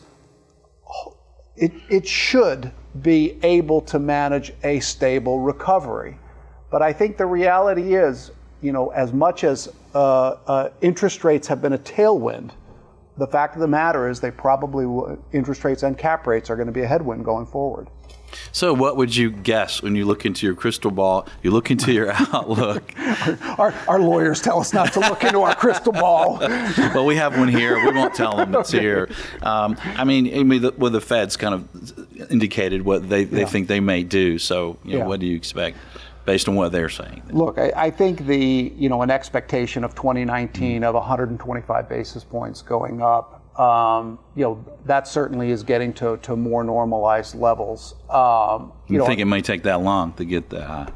it, 1.57 1.73
it 1.89 2.07
should 2.07 2.71
be 3.01 3.37
able 3.43 3.81
to 3.81 3.99
manage 3.99 4.53
a 4.63 4.79
stable 4.79 5.39
recovery. 5.39 6.17
But 6.71 6.81
I 6.81 6.93
think 6.93 7.17
the 7.17 7.25
reality 7.25 7.95
is, 7.95 8.31
you 8.61 8.71
know, 8.71 8.89
as 8.89 9.11
much 9.11 9.43
as 9.43 9.69
uh, 9.93 10.37
uh, 10.47 10.69
interest 10.81 11.23
rates 11.23 11.47
have 11.47 11.61
been 11.61 11.73
a 11.73 11.77
tailwind, 11.77 12.51
the 13.17 13.27
fact 13.27 13.55
of 13.55 13.61
the 13.61 13.67
matter 13.67 14.09
is 14.09 14.19
they 14.19 14.31
probably 14.31 14.85
will, 14.85 15.23
interest 15.31 15.63
rates 15.63 15.83
and 15.83 15.97
cap 15.97 16.25
rates 16.25 16.49
are 16.49 16.55
going 16.55 16.67
to 16.67 16.73
be 16.73 16.81
a 16.81 16.87
headwind 16.87 17.25
going 17.25 17.45
forward. 17.45 17.87
So, 18.51 18.73
what 18.73 18.97
would 18.97 19.15
you 19.15 19.29
guess 19.29 19.81
when 19.81 19.95
you 19.95 20.05
look 20.05 20.25
into 20.25 20.45
your 20.45 20.55
crystal 20.55 20.91
ball? 20.91 21.27
You 21.43 21.51
look 21.51 21.71
into 21.71 21.91
your 21.91 22.11
outlook. 22.33 22.93
our, 23.59 23.73
our, 23.87 23.99
lawyers 23.99 24.41
tell 24.41 24.59
us 24.59 24.73
not 24.73 24.93
to 24.93 24.99
look 25.01 25.23
into 25.23 25.41
our 25.41 25.55
crystal 25.55 25.93
ball. 25.93 26.39
well, 26.39 27.05
we 27.05 27.15
have 27.15 27.37
one 27.37 27.47
here. 27.47 27.77
We 27.85 27.91
won't 27.91 28.15
tell 28.15 28.35
them 28.35 28.55
it's 28.55 28.69
okay. 28.73 28.81
here. 28.81 29.09
Um, 29.41 29.77
I 29.83 30.03
mean, 30.03 30.33
I 30.35 30.43
mean, 30.43 30.61
the, 30.63 30.73
well, 30.77 30.91
the 30.91 31.01
Fed's 31.01 31.37
kind 31.37 31.53
of 31.53 32.31
indicated 32.31 32.83
what 32.83 33.07
they, 33.07 33.23
they 33.25 33.41
yeah. 33.41 33.45
think 33.45 33.67
they 33.67 33.79
may 33.79 34.03
do. 34.03 34.39
So, 34.39 34.77
you 34.83 34.93
know, 34.93 34.97
yeah. 34.99 35.05
what 35.05 35.19
do 35.19 35.25
you 35.25 35.35
expect? 35.35 35.77
Based 36.25 36.47
on 36.47 36.55
what 36.55 36.71
they're 36.71 36.89
saying? 36.89 37.23
Look, 37.31 37.57
I, 37.57 37.71
I, 37.75 37.89
think 37.91 38.25
the 38.25 38.73
you 38.75 38.89
know 38.89 39.01
an 39.01 39.11
expectation 39.11 39.83
of 39.83 39.95
2019 39.95 40.81
mm 40.81 40.85
of 40.85 40.95
125 40.95 41.89
basis 41.89 42.23
points 42.23 42.61
going 42.61 43.01
up. 43.01 43.39
Um, 43.59 44.17
you 44.35 44.43
know 44.43 44.65
that 44.85 45.07
certainly 45.07 45.51
is 45.51 45.63
getting 45.63 45.93
to, 45.93 46.17
to 46.17 46.35
more 46.35 46.63
normalized 46.63 47.35
levels. 47.35 47.95
Um, 48.09 48.73
you, 48.87 48.93
you 48.93 48.97
know, 48.99 49.05
think 49.05 49.19
it 49.19 49.25
may 49.25 49.41
take 49.41 49.63
that 49.63 49.81
long 49.81 50.13
to 50.13 50.25
get 50.25 50.49
that? 50.49 50.89
Okay. 50.89 50.93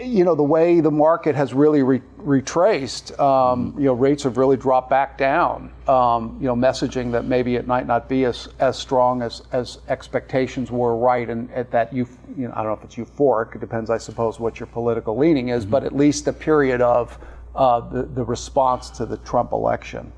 You 0.00 0.24
know, 0.24 0.34
the 0.34 0.42
way 0.42 0.80
the 0.80 0.90
market 0.90 1.34
has 1.34 1.54
really 1.54 1.82
re- 1.82 2.02
retraced, 2.16 3.18
um, 3.18 3.74
you 3.78 3.84
know, 3.84 3.92
rates 3.92 4.22
have 4.24 4.36
really 4.36 4.56
dropped 4.56 4.90
back 4.90 5.16
down. 5.16 5.72
Um, 5.86 6.36
you 6.40 6.46
know, 6.46 6.56
messaging 6.56 7.12
that 7.12 7.24
maybe 7.24 7.56
it 7.56 7.66
might 7.66 7.86
not 7.86 8.08
be 8.08 8.24
as, 8.24 8.48
as 8.58 8.78
strong 8.78 9.22
as, 9.22 9.42
as 9.52 9.78
expectations 9.88 10.70
were 10.70 10.96
right, 10.96 11.30
and 11.30 11.50
at 11.52 11.70
that 11.70 11.92
you, 11.92 12.06
you 12.36 12.48
know, 12.48 12.52
I 12.54 12.62
don't 12.62 12.66
know 12.66 12.72
if 12.72 12.84
it's 12.84 12.96
euphoric. 12.96 13.54
It 13.54 13.60
depends, 13.60 13.90
I 13.90 13.98
suppose, 13.98 14.38
what 14.38 14.60
your 14.60 14.66
political 14.66 15.16
leaning 15.16 15.48
is, 15.48 15.62
mm-hmm. 15.62 15.70
but 15.70 15.84
at 15.84 15.94
least 15.94 16.24
the 16.24 16.32
period 16.32 16.80
of 16.80 17.18
uh, 17.54 17.80
the 17.80 18.02
the 18.02 18.24
response 18.24 18.90
to 18.90 19.06
the 19.06 19.16
Trump 19.18 19.52
election. 19.52 20.12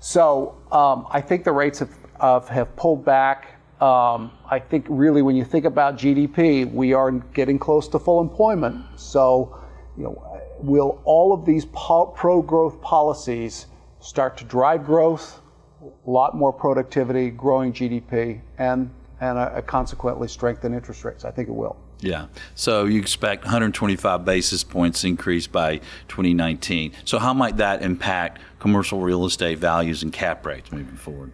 So 0.00 0.56
um, 0.72 1.06
I 1.10 1.20
think 1.20 1.44
the 1.44 1.52
rates 1.52 1.78
have, 1.80 1.94
have, 2.20 2.48
have 2.48 2.74
pulled 2.76 3.04
back. 3.04 3.59
Um, 3.80 4.32
I 4.44 4.58
think 4.58 4.86
really 4.88 5.22
when 5.22 5.36
you 5.36 5.44
think 5.44 5.64
about 5.64 5.96
GDP, 5.96 6.70
we 6.70 6.92
are 6.92 7.10
getting 7.10 7.58
close 7.58 7.88
to 7.88 7.98
full 7.98 8.20
employment. 8.20 8.84
So, 8.96 9.58
you 9.96 10.04
know, 10.04 10.40
will 10.58 11.00
all 11.04 11.32
of 11.32 11.46
these 11.46 11.64
pro-growth 11.64 12.80
policies 12.82 13.66
start 14.00 14.36
to 14.38 14.44
drive 14.44 14.84
growth, 14.84 15.40
a 15.82 16.10
lot 16.10 16.36
more 16.36 16.52
productivity, 16.52 17.30
growing 17.30 17.72
GDP, 17.72 18.40
and 18.58 18.90
and 19.22 19.38
uh, 19.38 19.60
consequently 19.62 20.28
strengthen 20.28 20.74
interest 20.74 21.04
rates? 21.04 21.24
I 21.24 21.30
think 21.30 21.48
it 21.48 21.54
will. 21.54 21.76
Yeah. 22.00 22.26
So 22.54 22.86
you 22.86 23.00
expect 23.00 23.44
125 23.44 24.24
basis 24.24 24.64
points 24.64 25.04
increase 25.04 25.46
by 25.46 25.78
2019. 26.08 26.92
So 27.04 27.18
how 27.18 27.34
might 27.34 27.58
that 27.58 27.82
impact 27.82 28.40
commercial 28.58 29.00
real 29.00 29.26
estate 29.26 29.58
values 29.58 30.02
and 30.02 30.12
cap 30.12 30.44
rates 30.46 30.72
moving 30.72 30.96
forward? 30.96 31.32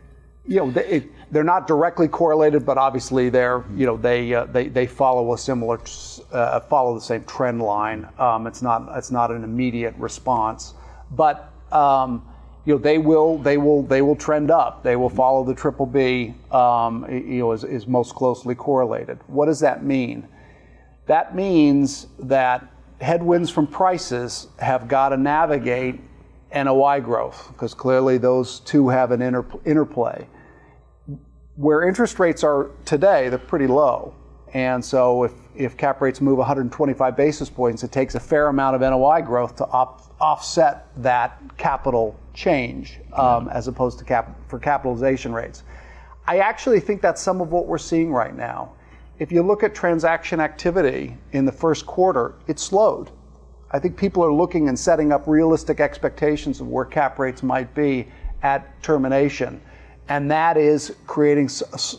You 0.48 0.56
know, 0.58 0.70
they, 0.70 1.04
they're 1.30 1.44
not 1.44 1.66
directly 1.66 2.08
correlated, 2.08 2.64
but 2.64 2.78
obviously 2.78 3.28
they're, 3.28 3.64
you 3.74 3.86
know, 3.86 3.96
they 3.96 4.32
uh, 4.32 4.44
they, 4.44 4.68
they 4.68 4.86
follow 4.86 5.32
a 5.34 5.38
similar, 5.38 5.80
uh, 6.32 6.60
follow 6.60 6.94
the 6.94 7.00
same 7.00 7.24
trend 7.24 7.60
line. 7.60 8.08
Um, 8.18 8.46
it's 8.46 8.62
not 8.62 8.88
it's 8.96 9.10
not 9.10 9.30
an 9.30 9.42
immediate 9.42 9.94
response, 9.96 10.74
but 11.10 11.52
um, 11.72 12.26
you 12.64 12.74
know 12.74 12.78
they 12.78 12.98
will 12.98 13.38
they 13.38 13.58
will 13.58 13.82
they 13.82 14.02
will 14.02 14.16
trend 14.16 14.50
up. 14.50 14.82
They 14.84 14.94
will 14.94 15.10
follow 15.10 15.44
the 15.44 15.54
triple 15.54 15.86
B. 15.86 16.34
Um, 16.52 17.06
you 17.10 17.40
know, 17.40 17.52
is, 17.52 17.64
is 17.64 17.86
most 17.88 18.14
closely 18.14 18.54
correlated. 18.54 19.18
What 19.26 19.46
does 19.46 19.60
that 19.60 19.84
mean? 19.84 20.28
That 21.06 21.34
means 21.34 22.06
that 22.20 22.68
headwinds 23.00 23.50
from 23.50 23.66
prices 23.66 24.48
have 24.58 24.88
got 24.88 25.10
to 25.10 25.16
navigate 25.16 26.00
NOI 26.54 27.00
growth 27.00 27.48
because 27.52 27.74
clearly 27.74 28.18
those 28.18 28.60
two 28.60 28.88
have 28.88 29.10
an 29.10 29.22
inter- 29.22 29.44
interplay. 29.64 30.26
Where 31.56 31.88
interest 31.88 32.18
rates 32.18 32.44
are 32.44 32.70
today, 32.84 33.30
they're 33.30 33.38
pretty 33.38 33.66
low. 33.66 34.14
And 34.52 34.84
so 34.84 35.24
if, 35.24 35.32
if 35.54 35.76
cap 35.76 36.00
rates 36.00 36.20
move 36.20 36.38
125 36.38 37.16
basis 37.16 37.50
points, 37.50 37.82
it 37.82 37.92
takes 37.92 38.14
a 38.14 38.20
fair 38.20 38.48
amount 38.48 38.76
of 38.76 38.82
NOI 38.82 39.22
growth 39.22 39.56
to 39.56 39.66
op- 39.66 40.02
offset 40.20 40.86
that 41.02 41.40
capital 41.56 42.18
change 42.34 43.00
um, 43.14 43.48
as 43.48 43.68
opposed 43.68 43.98
to 43.98 44.04
cap- 44.04 44.36
for 44.48 44.58
capitalization 44.58 45.32
rates. 45.32 45.64
I 46.26 46.38
actually 46.38 46.80
think 46.80 47.00
that's 47.00 47.22
some 47.22 47.40
of 47.40 47.52
what 47.52 47.66
we're 47.66 47.78
seeing 47.78 48.12
right 48.12 48.34
now. 48.34 48.72
If 49.18 49.32
you 49.32 49.42
look 49.42 49.62
at 49.62 49.74
transaction 49.74 50.40
activity 50.40 51.16
in 51.32 51.46
the 51.46 51.52
first 51.52 51.86
quarter, 51.86 52.34
it 52.46 52.58
slowed. 52.58 53.10
I 53.70 53.78
think 53.78 53.96
people 53.96 54.22
are 54.24 54.32
looking 54.32 54.68
and 54.68 54.78
setting 54.78 55.10
up 55.10 55.26
realistic 55.26 55.80
expectations 55.80 56.60
of 56.60 56.68
where 56.68 56.84
cap 56.84 57.18
rates 57.18 57.42
might 57.42 57.74
be 57.74 58.08
at 58.42 58.82
termination. 58.82 59.60
And 60.08 60.30
that 60.30 60.56
is 60.56 60.94
creating 61.06 61.50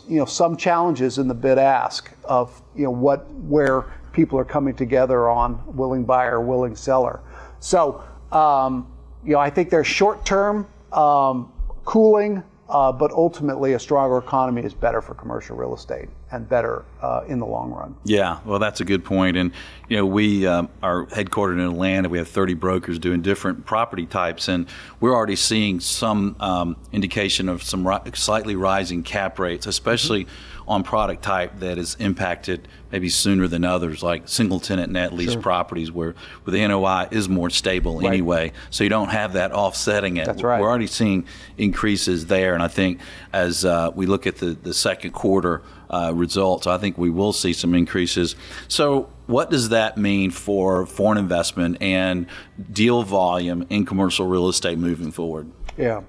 you 0.08 0.18
know, 0.18 0.24
some 0.24 0.56
challenges 0.56 1.18
in 1.18 1.28
the 1.28 1.34
bid 1.34 1.58
ask 1.58 2.10
of 2.24 2.62
you 2.74 2.84
know, 2.84 2.90
what, 2.90 3.30
where 3.34 3.84
people 4.12 4.38
are 4.38 4.44
coming 4.44 4.74
together 4.74 5.28
on 5.28 5.62
willing 5.76 6.04
buyer, 6.04 6.40
willing 6.40 6.74
seller. 6.74 7.20
So 7.60 8.02
um, 8.32 8.90
you 9.24 9.32
know, 9.32 9.38
I 9.38 9.50
think 9.50 9.70
there's 9.70 9.86
short 9.86 10.24
term 10.24 10.66
um, 10.92 11.52
cooling, 11.84 12.42
uh, 12.68 12.92
but 12.92 13.10
ultimately 13.12 13.74
a 13.74 13.78
stronger 13.78 14.18
economy 14.18 14.62
is 14.62 14.74
better 14.74 15.00
for 15.00 15.14
commercial 15.14 15.56
real 15.56 15.74
estate 15.74 16.08
and 16.30 16.48
better 16.48 16.84
uh, 17.00 17.22
in 17.26 17.38
the 17.38 17.46
long 17.46 17.72
run. 17.72 17.96
Yeah, 18.04 18.40
well, 18.44 18.58
that's 18.58 18.80
a 18.80 18.84
good 18.84 19.04
point. 19.04 19.36
And 19.36 19.52
you 19.88 19.96
know, 19.96 20.06
we 20.06 20.46
um, 20.46 20.68
are 20.82 21.06
headquartered 21.06 21.54
in 21.54 21.60
Atlanta. 21.60 22.08
We 22.08 22.18
have 22.18 22.28
30 22.28 22.54
brokers 22.54 22.98
doing 22.98 23.22
different 23.22 23.64
property 23.64 24.06
types, 24.06 24.48
and 24.48 24.68
we're 25.00 25.14
already 25.14 25.36
seeing 25.36 25.80
some 25.80 26.36
um, 26.40 26.76
indication 26.92 27.48
of 27.48 27.62
some 27.62 27.86
ri- 27.86 27.98
slightly 28.14 28.56
rising 28.56 29.02
cap 29.02 29.38
rates, 29.38 29.66
especially. 29.66 30.24
Mm-hmm 30.24 30.58
on 30.68 30.82
product 30.82 31.22
type 31.22 31.58
that 31.60 31.78
is 31.78 31.96
impacted 31.98 32.68
maybe 32.92 33.08
sooner 33.08 33.48
than 33.48 33.64
others, 33.64 34.02
like 34.02 34.28
single 34.28 34.60
tenant 34.60 34.92
net 34.92 35.14
lease 35.14 35.32
sure. 35.32 35.40
properties 35.40 35.90
where, 35.90 36.14
where 36.44 36.52
the 36.52 36.68
NOI 36.68 37.08
is 37.10 37.28
more 37.28 37.48
stable 37.48 37.96
right. 37.96 38.06
anyway. 38.06 38.52
So 38.68 38.84
you 38.84 38.90
don't 38.90 39.08
have 39.08 39.32
that 39.32 39.52
offsetting 39.52 40.18
it. 40.18 40.26
That's 40.26 40.42
right. 40.42 40.60
We're 40.60 40.68
already 40.68 40.86
seeing 40.86 41.26
increases 41.56 42.26
there. 42.26 42.52
And 42.52 42.62
I 42.62 42.68
think 42.68 43.00
as 43.32 43.64
uh, 43.64 43.90
we 43.94 44.04
look 44.04 44.26
at 44.26 44.36
the, 44.36 44.50
the 44.50 44.74
second 44.74 45.12
quarter 45.12 45.62
uh, 45.90 46.12
results, 46.14 46.66
I 46.66 46.78
think 46.78 46.98
we 46.98 47.10
will 47.10 47.32
see 47.32 47.52
some 47.52 47.74
increases. 47.74 48.36
So 48.68 49.10
what 49.26 49.50
does 49.50 49.70
that 49.70 49.96
mean 49.96 50.30
for 50.30 50.86
foreign 50.86 51.18
investment 51.18 51.78
and 51.80 52.26
deal 52.72 53.02
volume 53.02 53.66
in 53.70 53.86
commercial 53.86 54.26
real 54.26 54.48
estate 54.48 54.78
moving 54.78 55.10
forward? 55.10 55.50
Yeah. 55.76 56.02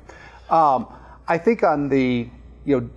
Um, 0.50 0.88
I 1.28 1.38
think 1.38 1.64
on 1.64 1.90
the 1.90 2.28
you 2.66 2.82
know 2.82 2.90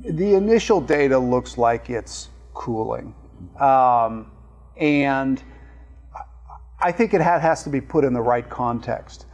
the 0.00 0.34
initial 0.34 0.80
data 0.80 1.18
looks 1.18 1.58
like 1.58 1.90
it's 1.90 2.30
cooling. 2.54 3.14
Um, 3.58 4.30
and 4.76 5.42
I 6.82 6.92
think 6.92 7.12
it 7.12 7.20
has 7.20 7.62
to 7.64 7.70
be 7.70 7.80
put 7.80 8.04
in 8.04 8.12
the 8.12 8.20
right 8.20 8.48
context. 8.48 9.26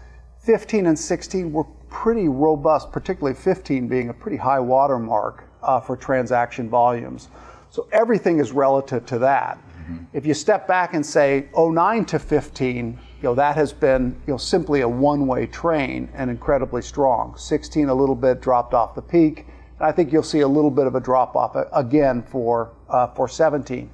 15 0.45 0.87
and 0.87 0.99
16 0.99 1.53
were 1.53 1.65
pretty 1.89 2.29
robust, 2.29 2.93
particularly 2.93 3.35
15 3.35 3.89
being 3.89 4.09
a 4.09 4.15
pretty 4.15 4.37
high 4.37 4.61
watermark 4.61 5.45
uh, 5.63 5.81
for 5.81 5.97
transaction 5.97 6.69
volumes. 6.69 7.29
So 7.71 7.89
everything 7.93 8.39
is 8.39 8.53
relative 8.53 9.05
to 9.07 9.19
that. 9.19 9.59
Mm-hmm. 9.59 10.05
If 10.13 10.27
you 10.27 10.35
step 10.35 10.67
back 10.67 10.95
and 10.95 11.05
say 11.05 11.49
09 11.57 12.05
to 12.07 12.19
15, 12.19 12.87
you 12.87 13.23
know 13.23 13.35
that 13.35 13.57
has 13.57 13.73
been 13.73 14.17
you 14.27 14.33
know 14.33 14.37
simply 14.37 14.83
a 14.83 14.89
one-way 14.89 15.47
train 15.47 16.09
and 16.15 16.31
incredibly 16.31 16.83
strong. 16.83 17.37
16 17.37 17.89
a 17.89 17.95
little 17.95 18.15
bit 18.15 18.41
dropped 18.41 18.75
off 18.75 18.95
the 18.95 19.03
peak. 19.03 19.47
And 19.79 19.87
I 19.87 19.93
think 19.93 20.13
you'll 20.13 20.23
see 20.23 20.41
a 20.41 20.49
little 20.49 20.71
bit 20.71 20.87
of 20.87 20.95
a 20.95 21.01
drop 21.01 21.37
off 21.37 21.57
again 21.73 22.23
for, 22.23 22.73
uh, 22.89 23.09
for 23.09 23.29
17, 23.29 23.91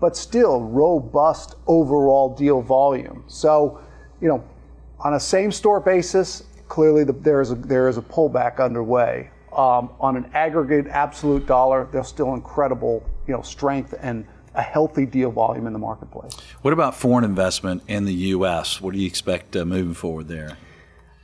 but 0.00 0.16
still 0.16 0.60
robust 0.60 1.56
overall 1.66 2.34
deal 2.34 2.60
volume. 2.60 3.24
So, 3.28 3.80
you 4.20 4.28
know, 4.28 4.44
on 5.00 5.14
a 5.14 5.20
same 5.20 5.50
store 5.50 5.80
basis, 5.80 6.44
clearly 6.68 7.04
the, 7.04 7.12
there, 7.12 7.40
is 7.40 7.50
a, 7.50 7.54
there 7.54 7.88
is 7.88 7.96
a 7.96 8.02
pullback 8.02 8.62
underway. 8.62 9.30
Um, 9.52 9.90
on 10.00 10.16
an 10.16 10.30
aggregate 10.34 10.86
absolute 10.88 11.46
dollar, 11.46 11.88
there's 11.92 12.08
still 12.08 12.34
incredible 12.34 13.04
you 13.26 13.34
know, 13.34 13.42
strength 13.42 13.94
and 14.00 14.26
a 14.54 14.62
healthy 14.62 15.06
deal 15.06 15.30
volume 15.30 15.66
in 15.66 15.72
the 15.72 15.78
marketplace. 15.78 16.34
What 16.62 16.72
about 16.72 16.94
foreign 16.94 17.24
investment 17.24 17.82
in 17.88 18.04
the 18.04 18.12
U.S.? 18.12 18.80
What 18.80 18.94
do 18.94 19.00
you 19.00 19.06
expect 19.06 19.56
uh, 19.56 19.64
moving 19.64 19.94
forward 19.94 20.28
there? 20.28 20.56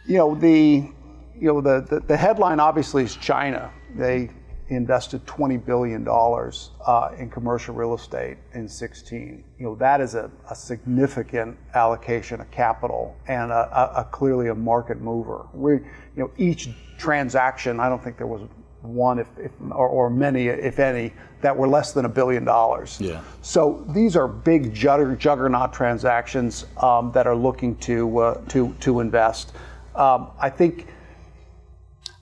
You 0.07 0.19
know, 0.19 0.35
the, 0.35 0.91
you 1.39 1.53
know, 1.53 1.61
the, 1.61 1.81
the, 1.89 2.01
the 2.01 2.17
headline 2.17 2.61
obviously 2.61 3.05
is 3.05 3.17
China 3.17 3.71
they 3.95 4.31
invested 4.69 5.25
$20 5.27 5.65
billion 5.65 6.07
uh, 6.07 7.11
in 7.19 7.31
commercial 7.31 7.75
real 7.75 7.95
estate 7.95 8.37
in 8.53 8.69
16. 8.69 9.45
You 9.59 9.65
know, 9.65 9.75
that 9.77 10.01
is 10.01 10.15
a, 10.15 10.31
a 10.51 10.55
significant 10.55 11.57
allocation 11.75 12.41
of 12.41 12.51
capital 12.51 13.17
and 13.27 13.51
a, 13.51 13.55
a, 13.55 14.01
a, 14.01 14.05
clearly 14.05 14.49
a 14.49 14.55
market 14.55 15.01
mover. 15.01 15.47
We, 15.55 15.73
you 15.73 15.83
know, 16.17 16.31
each 16.37 16.69
transaction, 16.99 17.81
I 17.81 17.89
don't 17.89 18.03
think 18.03 18.17
there 18.19 18.27
was 18.27 18.43
one 18.83 19.19
if, 19.19 19.27
if 19.39 19.51
or, 19.71 19.89
or, 19.89 20.11
many, 20.11 20.47
if 20.47 20.79
any, 20.79 21.13
that 21.41 21.57
were 21.57 21.69
less 21.69 21.93
than 21.93 22.05
a 22.05 22.09
billion 22.09 22.45
dollars. 22.45 22.99
Yeah. 23.01 23.23
So 23.43 23.85
these 23.91 24.17
are 24.17 24.29
big 24.29 24.75
juggernaut 24.75 25.73
transactions 25.73 26.67
um, 26.79 27.13
that 27.13 27.27
are 27.27 27.37
looking 27.37 27.77
to, 27.77 28.19
uh, 28.19 28.41
to, 28.49 28.75
to 28.81 29.01
invest. 29.01 29.53
Um, 29.95 30.31
I 30.39 30.51
think, 30.51 30.87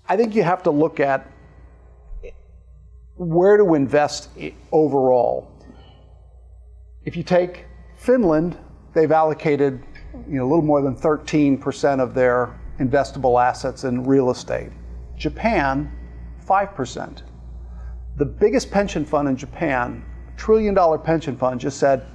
I 0.08 0.16
think 0.16 0.34
you 0.34 0.42
have 0.42 0.62
to 0.64 0.70
look 0.70 1.00
at 1.00 1.30
where 3.16 3.56
to 3.56 3.74
invest 3.74 4.30
overall. 4.72 5.50
If 7.04 7.16
you 7.16 7.22
take 7.22 7.64
Finland, 7.96 8.58
they've 8.94 9.12
allocated 9.12 9.82
you 10.28 10.38
know, 10.38 10.44
a 10.44 10.48
little 10.48 10.62
more 10.62 10.82
than 10.82 10.96
13% 10.96 12.00
of 12.00 12.14
their 12.14 12.58
investable 12.78 13.42
assets 13.42 13.84
in 13.84 14.04
real 14.04 14.30
estate. 14.30 14.70
Japan, 15.16 15.90
5%. 16.46 17.22
The 18.16 18.24
biggest 18.24 18.70
pension 18.70 19.04
fund 19.04 19.28
in 19.28 19.36
Japan, 19.36 20.04
trillion 20.36 20.74
dollar 20.74 20.98
pension 20.98 21.36
fund, 21.36 21.60
just 21.60 21.78
said, 21.78 22.06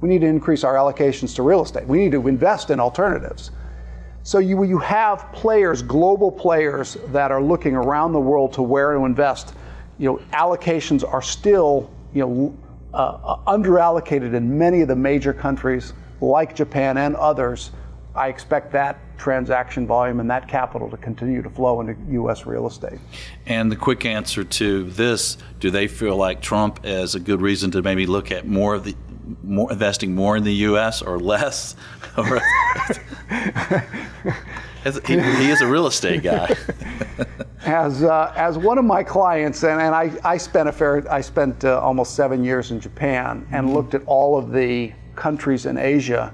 we 0.00 0.08
need 0.08 0.20
to 0.20 0.26
increase 0.26 0.64
our 0.64 0.74
allocations 0.74 1.34
to 1.36 1.42
real 1.42 1.62
estate. 1.62 1.86
We 1.86 1.98
need 1.98 2.12
to 2.12 2.28
invest 2.28 2.70
in 2.70 2.80
alternatives. 2.80 3.50
So 4.22 4.38
you, 4.38 4.64
you 4.64 4.78
have 4.78 5.30
players, 5.32 5.82
global 5.82 6.30
players, 6.30 6.96
that 7.08 7.30
are 7.30 7.42
looking 7.42 7.74
around 7.74 8.12
the 8.12 8.20
world 8.20 8.52
to 8.54 8.62
where 8.62 8.92
to 8.94 9.04
invest 9.04 9.54
you 9.98 10.06
know, 10.06 10.16
allocations 10.32 11.10
are 11.10 11.22
still, 11.22 11.90
you 12.12 12.26
know, 12.26 12.58
uh, 12.92 12.96
uh, 12.96 13.56
underallocated 13.56 14.34
in 14.34 14.58
many 14.58 14.82
of 14.82 14.88
the 14.88 14.96
major 14.96 15.32
countries 15.32 15.92
like 16.20 16.54
Japan 16.54 16.98
and 16.98 17.16
others. 17.16 17.70
I 18.16 18.28
expect 18.28 18.72
that 18.72 18.98
transaction 19.18 19.86
volume 19.86 20.20
and 20.20 20.30
that 20.30 20.48
capital 20.48 20.90
to 20.90 20.96
continue 20.96 21.42
to 21.42 21.50
flow 21.50 21.80
into 21.80 21.96
U.S. 22.12 22.46
real 22.46 22.66
estate. 22.66 22.98
And 23.46 23.70
the 23.70 23.76
quick 23.76 24.04
answer 24.04 24.44
to 24.44 24.84
this: 24.84 25.38
Do 25.60 25.70
they 25.70 25.86
feel 25.86 26.16
like 26.16 26.40
Trump 26.40 26.80
is 26.84 27.14
a 27.14 27.20
good 27.20 27.40
reason 27.40 27.70
to 27.72 27.82
maybe 27.82 28.06
look 28.06 28.30
at 28.30 28.46
more 28.46 28.74
of 28.74 28.84
the 28.84 28.94
more 29.42 29.72
investing 29.72 30.14
more 30.14 30.36
in 30.36 30.44
the 30.44 30.54
U.S. 30.54 31.02
or 31.02 31.18
less? 31.18 31.76
he, 35.06 35.20
he, 35.20 35.50
is 35.50 35.60
a 35.60 35.66
real 35.66 35.86
estate 35.86 36.22
guy. 36.22 36.54
as 37.66 38.04
uh, 38.04 38.32
as 38.36 38.56
one 38.56 38.78
of 38.78 38.84
my 38.84 39.02
clients, 39.02 39.64
and, 39.64 39.80
and 39.80 39.94
I, 39.94 40.12
I 40.24 40.36
spent 40.36 40.68
a 40.68 40.72
fair 40.72 41.10
I 41.12 41.20
spent 41.20 41.64
uh, 41.64 41.80
almost 41.80 42.14
seven 42.14 42.44
years 42.44 42.70
in 42.70 42.80
Japan 42.80 43.46
and 43.50 43.66
mm-hmm. 43.66 43.76
looked 43.76 43.94
at 43.94 44.02
all 44.06 44.38
of 44.38 44.52
the 44.52 44.92
countries 45.16 45.66
in 45.66 45.76
Asia, 45.76 46.32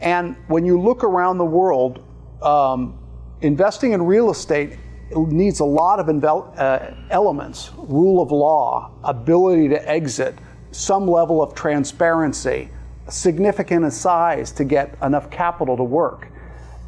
and 0.00 0.36
when 0.48 0.64
you 0.64 0.80
look 0.80 1.04
around 1.04 1.38
the 1.38 1.44
world, 1.44 2.02
um, 2.42 2.98
investing 3.40 3.92
in 3.92 4.02
real 4.02 4.30
estate 4.30 4.78
needs 5.14 5.60
a 5.60 5.64
lot 5.64 6.00
of 6.00 6.06
envel- 6.06 6.52
uh, 6.58 6.94
elements: 7.10 7.70
rule 7.76 8.20
of 8.20 8.30
law, 8.30 8.90
ability 9.04 9.68
to 9.68 9.88
exit, 9.88 10.36
some 10.70 11.08
level 11.08 11.42
of 11.42 11.54
transparency, 11.54 12.68
significant 13.08 13.92
size 13.92 14.52
to 14.52 14.64
get 14.64 14.96
enough 15.02 15.30
capital 15.30 15.76
to 15.76 15.84
work. 15.84 16.28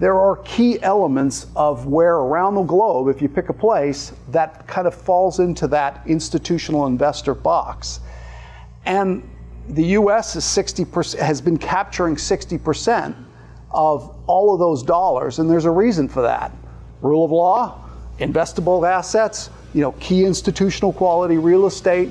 There 0.01 0.19
are 0.19 0.37
key 0.45 0.81
elements 0.83 1.47
of 1.57 1.87
where 1.87 2.17
around 2.17 2.55
the 2.55 2.63
globe, 2.63 3.09
if 3.09 3.21
you 3.21 3.29
pick 3.29 3.49
a 3.49 3.53
place, 3.53 4.13
that 4.29 4.65
kind 4.69 4.87
of 4.87 4.95
falls 4.95 5.41
into 5.41 5.67
that 5.69 6.03
institutional 6.07 6.87
investor 6.87 7.35
box. 7.35 8.01
And 8.85 9.29
the 9.69 9.85
US 9.85 10.37
is 10.37 10.45
60%, 10.45 11.19
has 11.19 11.41
been 11.41 11.57
capturing 11.57 12.17
60% 12.17 13.15
of 13.71 14.15
all 14.27 14.53
of 14.53 14.59
those 14.59 14.83
dollars, 14.83 15.39
and 15.39 15.51
there's 15.51 15.67
a 15.67 15.71
reason 15.71 16.09
for 16.09 16.23
that. 16.23 16.53
Rule 17.03 17.25
of 17.25 17.31
law, 17.31 17.85
investable 18.19 18.89
assets, 18.89 19.51
you 19.75 19.81
know, 19.81 19.93
key 19.93 20.25
institutional 20.25 20.93
quality 20.93 21.37
real 21.37 21.67
estate, 21.67 22.11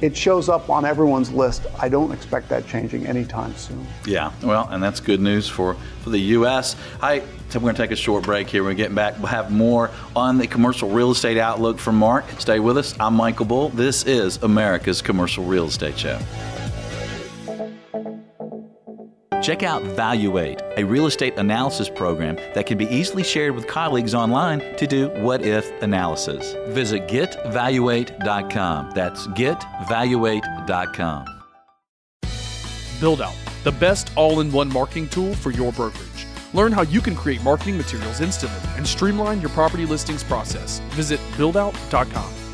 it 0.00 0.16
shows 0.16 0.48
up 0.48 0.70
on 0.70 0.84
everyone's 0.84 1.32
list. 1.32 1.66
I 1.80 1.88
don't 1.88 2.12
expect 2.12 2.48
that 2.50 2.66
changing 2.68 3.06
anytime 3.06 3.56
soon. 3.56 3.84
Yeah, 4.06 4.30
well, 4.44 4.68
and 4.70 4.80
that's 4.80 5.00
good 5.00 5.20
news 5.20 5.48
for, 5.48 5.76
for 6.02 6.10
the 6.10 6.20
U.S. 6.20 6.76
I, 7.02 7.22
we're 7.54 7.60
going 7.60 7.74
to 7.74 7.82
take 7.82 7.90
a 7.90 7.96
short 7.96 8.22
break 8.22 8.48
here. 8.48 8.62
We're 8.62 8.74
getting 8.74 8.94
back. 8.94 9.16
We'll 9.18 9.26
have 9.26 9.50
more 9.50 9.90
on 10.14 10.38
the 10.38 10.46
commercial 10.46 10.88
real 10.90 11.10
estate 11.10 11.38
outlook 11.38 11.78
from 11.80 11.96
Mark. 11.96 12.26
Stay 12.38 12.60
with 12.60 12.78
us. 12.78 12.94
I'm 13.00 13.14
Michael 13.14 13.46
Bull. 13.46 13.70
This 13.70 14.04
is 14.04 14.36
America's 14.42 15.02
Commercial 15.02 15.44
Real 15.44 15.66
Estate 15.66 15.98
Show. 15.98 16.20
Check 19.42 19.62
out 19.62 19.82
Valuate, 19.82 20.60
a 20.76 20.84
real 20.84 21.06
estate 21.06 21.36
analysis 21.36 21.88
program 21.88 22.36
that 22.54 22.66
can 22.66 22.76
be 22.78 22.86
easily 22.86 23.22
shared 23.22 23.54
with 23.54 23.66
colleagues 23.66 24.14
online 24.14 24.60
to 24.76 24.86
do 24.86 25.08
what 25.22 25.42
if 25.42 25.70
analysis. 25.82 26.54
Visit 26.68 27.08
getvaluate.com. 27.08 28.90
That's 28.92 29.26
getvaluate.com. 29.28 31.26
Build 33.00 33.22
Out, 33.22 33.34
the 33.62 33.72
best 33.72 34.10
all 34.16 34.40
in 34.40 34.50
one 34.50 34.72
marketing 34.72 35.08
tool 35.08 35.34
for 35.34 35.50
your 35.52 35.72
brokerage. 35.72 36.26
Learn 36.52 36.72
how 36.72 36.82
you 36.82 37.00
can 37.00 37.14
create 37.14 37.42
marketing 37.42 37.76
materials 37.76 38.20
instantly 38.20 38.60
and 38.76 38.86
streamline 38.86 39.40
your 39.40 39.50
property 39.50 39.86
listings 39.86 40.24
process. 40.24 40.80
Visit 40.90 41.20
buildout.com. 41.36 42.47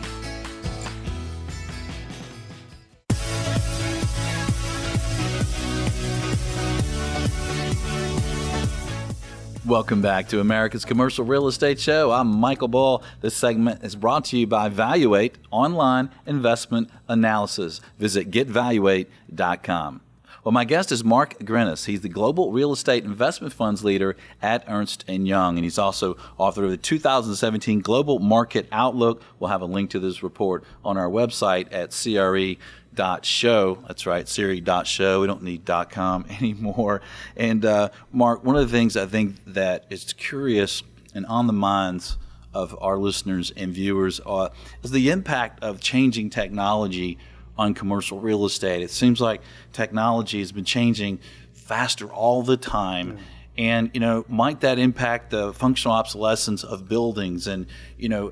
Welcome 9.66 10.02
back 10.02 10.28
to 10.28 10.40
America's 10.40 10.84
Commercial 10.84 11.24
Real 11.24 11.48
Estate 11.48 11.80
Show. 11.80 12.12
I'm 12.12 12.26
Michael 12.26 12.68
Bull. 12.68 13.02
This 13.22 13.34
segment 13.34 13.82
is 13.82 13.96
brought 13.96 14.26
to 14.26 14.36
you 14.36 14.46
by 14.46 14.68
Valuate 14.68 15.36
Online 15.50 16.10
Investment 16.26 16.90
Analysis. 17.08 17.80
Visit 17.98 18.30
getvaluate.com. 18.30 20.02
Well, 20.44 20.52
my 20.52 20.66
guest 20.66 20.92
is 20.92 21.02
Mark 21.02 21.38
Grinis. 21.38 21.86
He's 21.86 22.02
the 22.02 22.10
Global 22.10 22.52
Real 22.52 22.70
Estate 22.70 23.04
Investment 23.04 23.54
Funds 23.54 23.82
leader 23.82 24.14
at 24.42 24.62
Ernst 24.68 25.02
& 25.06 25.08
Young, 25.08 25.56
and 25.56 25.64
he's 25.64 25.78
also 25.78 26.18
author 26.36 26.64
of 26.64 26.70
the 26.70 26.76
2017 26.76 27.80
Global 27.80 28.18
Market 28.18 28.68
Outlook. 28.70 29.22
We'll 29.38 29.48
have 29.48 29.62
a 29.62 29.66
link 29.66 29.88
to 29.92 29.98
this 29.98 30.22
report 30.22 30.64
on 30.84 30.98
our 30.98 31.08
website 31.08 31.68
at 31.72 31.92
CRE 31.92 32.60
dot 32.94 33.24
show. 33.24 33.82
That's 33.88 34.04
right, 34.04 34.30
CRE 34.30 34.56
dot 34.56 34.86
show. 34.86 35.22
We 35.22 35.26
don't 35.26 35.42
need 35.42 35.64
dot 35.64 35.88
com 35.88 36.26
anymore. 36.38 37.00
And 37.38 37.64
uh, 37.64 37.88
Mark, 38.12 38.44
one 38.44 38.54
of 38.54 38.70
the 38.70 38.76
things 38.76 38.98
I 38.98 39.06
think 39.06 39.36
that 39.46 39.86
is 39.88 40.12
curious 40.12 40.82
and 41.14 41.24
on 41.24 41.46
the 41.46 41.54
minds 41.54 42.18
of 42.52 42.76
our 42.82 42.98
listeners 42.98 43.50
and 43.56 43.72
viewers 43.72 44.20
uh, 44.26 44.50
is 44.82 44.90
the 44.90 45.08
impact 45.08 45.62
of 45.62 45.80
changing 45.80 46.28
technology 46.28 47.16
on 47.56 47.74
commercial 47.74 48.20
real 48.20 48.44
estate. 48.44 48.82
It 48.82 48.90
seems 48.90 49.20
like 49.20 49.40
technology 49.72 50.40
has 50.40 50.52
been 50.52 50.64
changing 50.64 51.20
faster 51.52 52.06
all 52.10 52.42
the 52.42 52.56
time. 52.56 53.12
Mm. 53.12 53.18
And 53.56 53.90
you 53.94 54.00
know, 54.00 54.24
might 54.28 54.60
that 54.60 54.80
impact 54.80 55.30
the 55.30 55.52
functional 55.54 55.96
obsolescence 55.96 56.64
of 56.64 56.88
buildings? 56.88 57.46
And 57.46 57.66
you 57.96 58.08
know, 58.08 58.30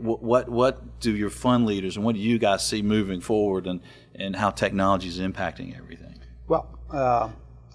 what 0.00 0.48
what 0.48 1.00
do 1.00 1.14
your 1.14 1.28
fund 1.28 1.66
leaders 1.66 1.96
and 1.96 2.04
what 2.04 2.14
do 2.14 2.20
you 2.20 2.38
guys 2.38 2.66
see 2.66 2.80
moving 2.80 3.20
forward? 3.20 3.66
And 3.66 3.80
and 4.14 4.34
how 4.34 4.50
technology 4.50 5.08
is 5.08 5.18
impacting 5.18 5.76
everything? 5.76 6.18
Well, 6.48 6.78
uh, 6.90 7.28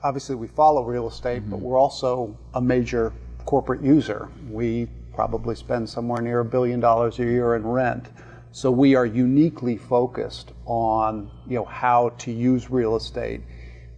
obviously 0.03 0.35
we 0.35 0.47
follow 0.47 0.83
real 0.83 1.07
estate, 1.07 1.41
mm-hmm. 1.41 1.51
but 1.51 1.59
we're 1.59 1.77
also 1.77 2.35
a 2.55 2.61
major 2.61 3.13
corporate 3.45 3.81
user. 3.81 4.29
We 4.49 4.87
probably 5.13 5.55
spend 5.55 5.89
somewhere 5.89 6.21
near 6.21 6.41
a 6.41 6.45
billion 6.45 6.79
dollars 6.79 7.19
a 7.19 7.23
year 7.23 7.55
in 7.55 7.65
rent. 7.65 8.07
So 8.57 8.71
we 8.71 8.95
are 8.95 9.05
uniquely 9.05 9.77
focused 9.77 10.51
on 10.65 11.29
you 11.45 11.57
know 11.57 11.65
how 11.65 12.09
to 12.17 12.31
use 12.31 12.71
real 12.71 12.95
estate. 12.95 13.41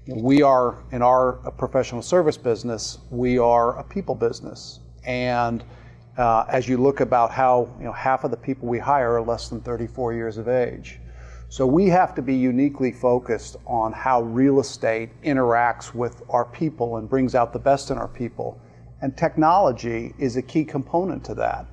We 0.05 0.41
are 0.41 0.83
in 0.91 1.01
our 1.01 1.35
professional 1.57 2.01
service 2.01 2.35
business. 2.35 2.97
We 3.09 3.37
are 3.39 3.79
a 3.79 3.85
people 3.85 4.15
business, 4.15 4.81
and 5.05 5.63
uh, 6.17 6.43
as 6.49 6.67
you 6.67 6.75
look 6.75 6.99
about 6.99 7.31
how 7.31 7.73
you 7.79 7.85
know 7.85 7.93
half 7.93 8.25
of 8.25 8.31
the 8.31 8.37
people 8.47 8.67
we 8.67 8.79
hire 8.79 9.13
are 9.13 9.21
less 9.21 9.47
than 9.47 9.61
34 9.61 10.13
years 10.13 10.37
of 10.37 10.49
age. 10.49 10.99
So 11.47 11.65
we 11.65 11.87
have 11.87 12.13
to 12.15 12.21
be 12.21 12.35
uniquely 12.35 12.91
focused 12.91 13.55
on 13.65 13.93
how 13.93 14.23
real 14.23 14.59
estate 14.59 15.11
interacts 15.21 15.95
with 15.95 16.21
our 16.27 16.43
people 16.43 16.97
and 16.97 17.07
brings 17.07 17.33
out 17.33 17.53
the 17.53 17.59
best 17.59 17.91
in 17.91 17.97
our 17.97 18.09
people. 18.09 18.59
And 19.01 19.15
technology 19.15 20.13
is 20.19 20.35
a 20.35 20.41
key 20.41 20.65
component 20.65 21.23
to 21.23 21.33
that. 21.35 21.65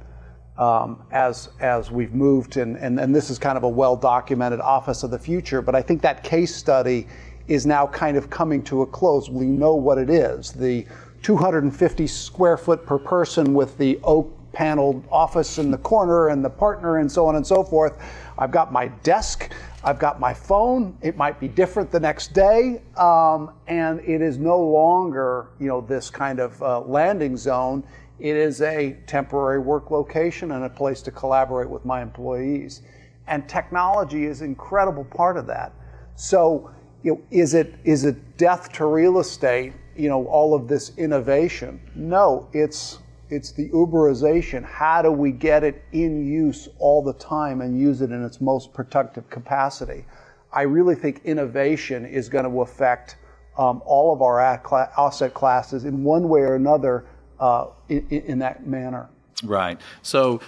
Um, 0.59 1.03
as, 1.11 1.51
as 1.61 1.91
we've 1.91 2.15
moved, 2.15 2.57
and, 2.57 2.77
and, 2.77 2.99
and 2.99 3.15
this 3.15 3.29
is 3.29 3.39
kind 3.39 3.59
of 3.59 3.65
a 3.65 3.69
well 3.69 3.95
documented 3.95 4.61
office 4.61 5.03
of 5.03 5.11
the 5.11 5.19
future, 5.19 5.61
but 5.61 5.75
I 5.75 5.83
think 5.83 6.01
that 6.01 6.25
case 6.25 6.55
study 6.55 7.07
is 7.47 7.67
now 7.67 7.87
kind 7.87 8.17
of 8.17 8.31
coming 8.31 8.63
to 8.65 8.83
a 8.83 8.87
close. 8.87 9.29
We 9.29 9.45
know 9.45 9.75
what 9.75 9.99
it 9.99 10.09
is. 10.09 10.53
The 10.53 10.87
250 11.23 12.07
square 12.07 12.57
foot 12.57 12.87
per 12.87 12.99
person 12.99 13.53
with 13.53 13.77
the 13.79 13.99
oak 14.03 14.33
paneled 14.53 15.05
office 15.13 15.59
in 15.59 15.71
the 15.71 15.79
corner 15.79 16.29
and 16.29 16.43
the 16.43 16.49
partner 16.49 16.99
and 16.99 17.13
so 17.13 17.27
on 17.27 17.37
and 17.37 17.47
so 17.47 17.63
forth. 17.63 17.93
I've 18.39 18.51
got 18.51 18.73
my 18.73 18.89
desk, 19.03 19.53
I've 19.85 19.99
got 19.99 20.19
my 20.19 20.33
phone. 20.33 20.97
It 21.03 21.17
might 21.17 21.39
be 21.39 21.47
different 21.47 21.91
the 21.91 22.01
next 22.01 22.33
day, 22.33 22.81
um, 22.97 23.51
and 23.67 24.01
it 24.01 24.23
is 24.23 24.39
no 24.39 24.59
longer, 24.59 25.49
you 25.61 25.69
know, 25.69 25.83
this 25.83 26.09
kind 26.09 26.41
of 26.41 26.61
uh, 26.63 26.81
landing 26.81 27.37
zone. 27.37 27.85
It 28.19 28.37
is 28.37 28.63
a 28.63 28.97
temporary 29.07 29.59
work 29.59 29.91
location 29.91 30.53
and 30.53 30.65
a 30.65 30.71
place 30.71 31.03
to 31.03 31.11
collaborate 31.11 31.69
with 31.69 31.85
my 31.85 32.01
employees. 32.01 32.83
And 33.27 33.49
technology 33.49 34.25
is 34.25 34.41
an 34.41 34.49
incredible 34.49 35.05
part 35.05 35.37
of 35.37 35.47
that. 35.49 35.73
So, 36.15 36.71
you 37.03 37.15
know, 37.15 37.21
is 37.31 37.55
it 37.55 37.75
is 37.85 38.05
it 38.05 38.39
death 38.39 38.73
to 38.75 38.87
real 38.87 39.19
estate? 39.19 39.75
You 39.97 40.09
know, 40.09 40.27
all 40.27 40.55
of 40.55 40.69
this 40.69 40.97
innovation? 40.97 41.81
No, 41.95 42.49
it's 42.53 43.01
it's 43.29 43.51
the 43.53 43.69
Uberization. 43.71 44.65
How 44.65 45.03
do 45.03 45.11
we 45.11 45.33
get 45.33 45.65
it 45.65 45.85
in 45.93 46.25
use 46.25 46.69
all 46.79 47.03
the 47.03 47.15
time 47.15 47.61
and 47.61 47.79
use 47.79 48.01
it 48.01 48.13
in 48.13 48.25
its 48.25 48.41
most 48.41 48.73
productive 48.73 49.29
capacity? 49.29 50.05
I 50.53 50.63
really 50.63 50.95
think 50.95 51.21
innovation 51.25 52.07
is 52.07 52.29
going 52.29 52.45
to 52.45 52.61
affect 52.63 53.17
um, 53.59 53.83
all 53.85 54.13
of 54.13 54.23
our 54.23 54.41
asset 54.41 55.35
classes 55.35 55.85
in 55.85 56.05
one 56.05 56.29
way 56.29 56.41
or 56.41 56.55
another 56.55 57.05
uh, 57.41 57.67
in, 57.89 58.07
in, 58.09 58.39
that 58.41 58.67
manner. 58.67 59.09
Right. 59.43 59.81
So, 60.03 60.41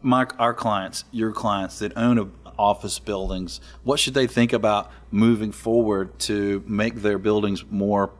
my, 0.00 0.26
our 0.38 0.54
clients, 0.54 1.04
your 1.10 1.32
clients 1.32 1.78
that 1.80 1.96
own 1.96 2.32
office 2.58 2.98
buildings, 2.98 3.60
what 3.84 3.98
should 3.98 4.14
they 4.14 4.26
think 4.26 4.52
about 4.52 4.90
moving 5.10 5.52
forward 5.52 6.18
to 6.20 6.62
make 6.66 6.96
their 6.96 7.18
buildings 7.18 7.64
more 7.70 8.10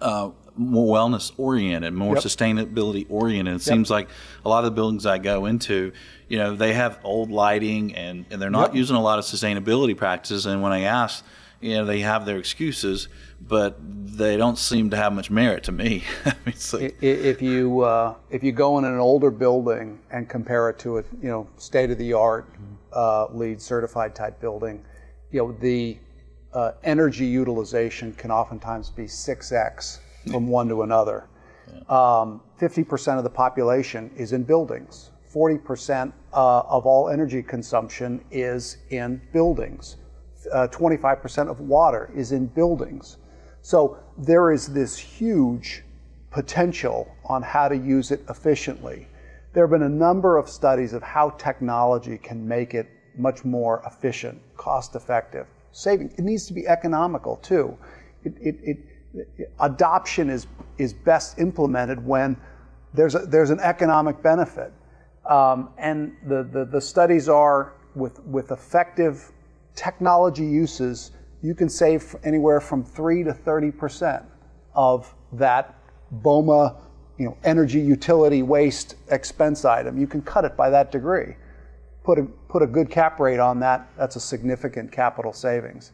uh, 0.00 0.30
more 0.56 0.96
wellness 0.96 1.32
oriented, 1.38 1.92
more 1.94 2.14
yep. 2.14 2.24
sustainability 2.24 3.06
oriented. 3.08 3.54
It 3.54 3.66
yep. 3.66 3.74
seems 3.74 3.90
like 3.90 4.08
a 4.44 4.48
lot 4.48 4.58
of 4.58 4.64
the 4.66 4.70
buildings 4.72 5.06
I 5.06 5.18
go 5.18 5.46
into, 5.46 5.92
you 6.28 6.38
know, 6.38 6.54
they 6.54 6.74
have 6.74 6.98
old 7.02 7.30
lighting 7.30 7.94
and, 7.94 8.26
and 8.30 8.40
they're 8.40 8.50
not 8.50 8.70
yep. 8.70 8.76
using 8.76 8.96
a 8.96 9.00
lot 9.00 9.18
of 9.18 9.24
sustainability 9.24 9.96
practices. 9.96 10.46
And 10.46 10.62
when 10.62 10.72
I 10.72 10.80
ask, 10.82 11.24
you 11.60 11.74
know, 11.74 11.84
they 11.84 12.00
have 12.00 12.24
their 12.24 12.38
excuses, 12.38 13.08
but 13.40 13.76
they 13.80 14.36
don't 14.36 14.58
seem 14.58 14.90
to 14.90 14.96
have 14.96 15.12
much 15.12 15.30
merit 15.30 15.64
to 15.64 15.72
me. 15.72 16.04
like, 16.72 16.96
if 17.02 17.42
you 17.42 17.80
uh, 17.80 18.14
if 18.30 18.42
you 18.42 18.52
go 18.52 18.78
in 18.78 18.84
an 18.84 18.98
older 18.98 19.30
building 19.30 19.98
and 20.10 20.28
compare 20.28 20.70
it 20.70 20.78
to 20.80 20.98
a 20.98 21.04
you 21.22 21.28
know 21.28 21.48
state 21.56 21.90
of 21.90 21.98
the 21.98 22.12
art, 22.12 22.46
uh, 22.92 23.26
LEED 23.32 23.60
certified 23.60 24.14
type 24.14 24.40
building, 24.40 24.82
you 25.30 25.40
know 25.40 25.52
the 25.60 25.98
uh, 26.52 26.72
energy 26.82 27.26
utilization 27.26 28.12
can 28.14 28.30
oftentimes 28.30 28.90
be 28.90 29.04
6x 29.04 29.98
from 30.30 30.48
one 30.48 30.68
to 30.68 30.82
another. 30.82 31.28
Um, 31.88 32.40
50% 32.60 33.18
of 33.18 33.24
the 33.24 33.30
population 33.30 34.10
is 34.16 34.32
in 34.32 34.42
buildings. 34.42 35.10
40% 35.32 36.12
uh, 36.32 36.60
of 36.60 36.86
all 36.86 37.08
energy 37.08 37.42
consumption 37.42 38.24
is 38.30 38.78
in 38.90 39.20
buildings. 39.32 39.96
Uh, 40.52 40.68
25% 40.68 41.50
of 41.50 41.60
water 41.60 42.10
is 42.14 42.32
in 42.32 42.46
buildings. 42.46 43.18
So 43.62 43.98
there 44.16 44.52
is 44.52 44.66
this 44.66 44.96
huge 44.96 45.82
potential 46.30 47.14
on 47.24 47.42
how 47.42 47.68
to 47.68 47.76
use 47.76 48.10
it 48.10 48.24
efficiently. 48.28 49.06
There 49.52 49.64
have 49.64 49.70
been 49.70 49.82
a 49.82 49.88
number 49.88 50.38
of 50.38 50.48
studies 50.48 50.92
of 50.92 51.02
how 51.02 51.30
technology 51.30 52.16
can 52.16 52.46
make 52.46 52.74
it 52.74 52.88
much 53.16 53.44
more 53.44 53.82
efficient, 53.86 54.40
cost 54.56 54.94
effective. 54.94 55.46
saving. 55.72 56.12
It 56.16 56.24
needs 56.24 56.46
to 56.46 56.52
be 56.52 56.66
economical 56.66 57.36
too. 57.36 57.76
It, 58.24 58.34
it, 58.40 58.56
it, 58.62 59.52
adoption 59.58 60.30
is, 60.30 60.46
is 60.78 60.92
best 60.92 61.38
implemented 61.38 62.04
when 62.04 62.36
there's, 62.94 63.14
a, 63.14 63.20
there's 63.20 63.50
an 63.50 63.60
economic 63.60 64.22
benefit. 64.22 64.72
Um, 65.28 65.70
and 65.78 66.16
the, 66.26 66.42
the, 66.42 66.64
the 66.64 66.80
studies 66.80 67.28
are 67.28 67.74
with, 67.94 68.20
with 68.24 68.52
effective 68.52 69.32
technology 69.80 70.44
uses, 70.44 71.12
you 71.40 71.54
can 71.54 71.68
save 71.68 72.14
anywhere 72.22 72.60
from 72.60 72.84
3 72.84 73.24
to 73.24 73.32
30% 73.32 74.22
of 74.74 75.14
that 75.32 75.74
BOMA 76.22 76.76
you 77.16 77.24
know, 77.24 77.36
energy 77.44 77.80
utility 77.80 78.42
waste 78.42 78.96
expense 79.08 79.64
item. 79.64 79.98
You 79.98 80.06
can 80.06 80.20
cut 80.20 80.44
it 80.44 80.54
by 80.54 80.68
that 80.68 80.92
degree. 80.92 81.34
Put 82.04 82.18
a, 82.18 82.24
put 82.48 82.62
a 82.62 82.66
good 82.66 82.90
cap 82.90 83.20
rate 83.20 83.40
on 83.40 83.58
that, 83.60 83.88
that's 83.96 84.16
a 84.16 84.20
significant 84.20 84.92
capital 84.92 85.32
savings. 85.32 85.92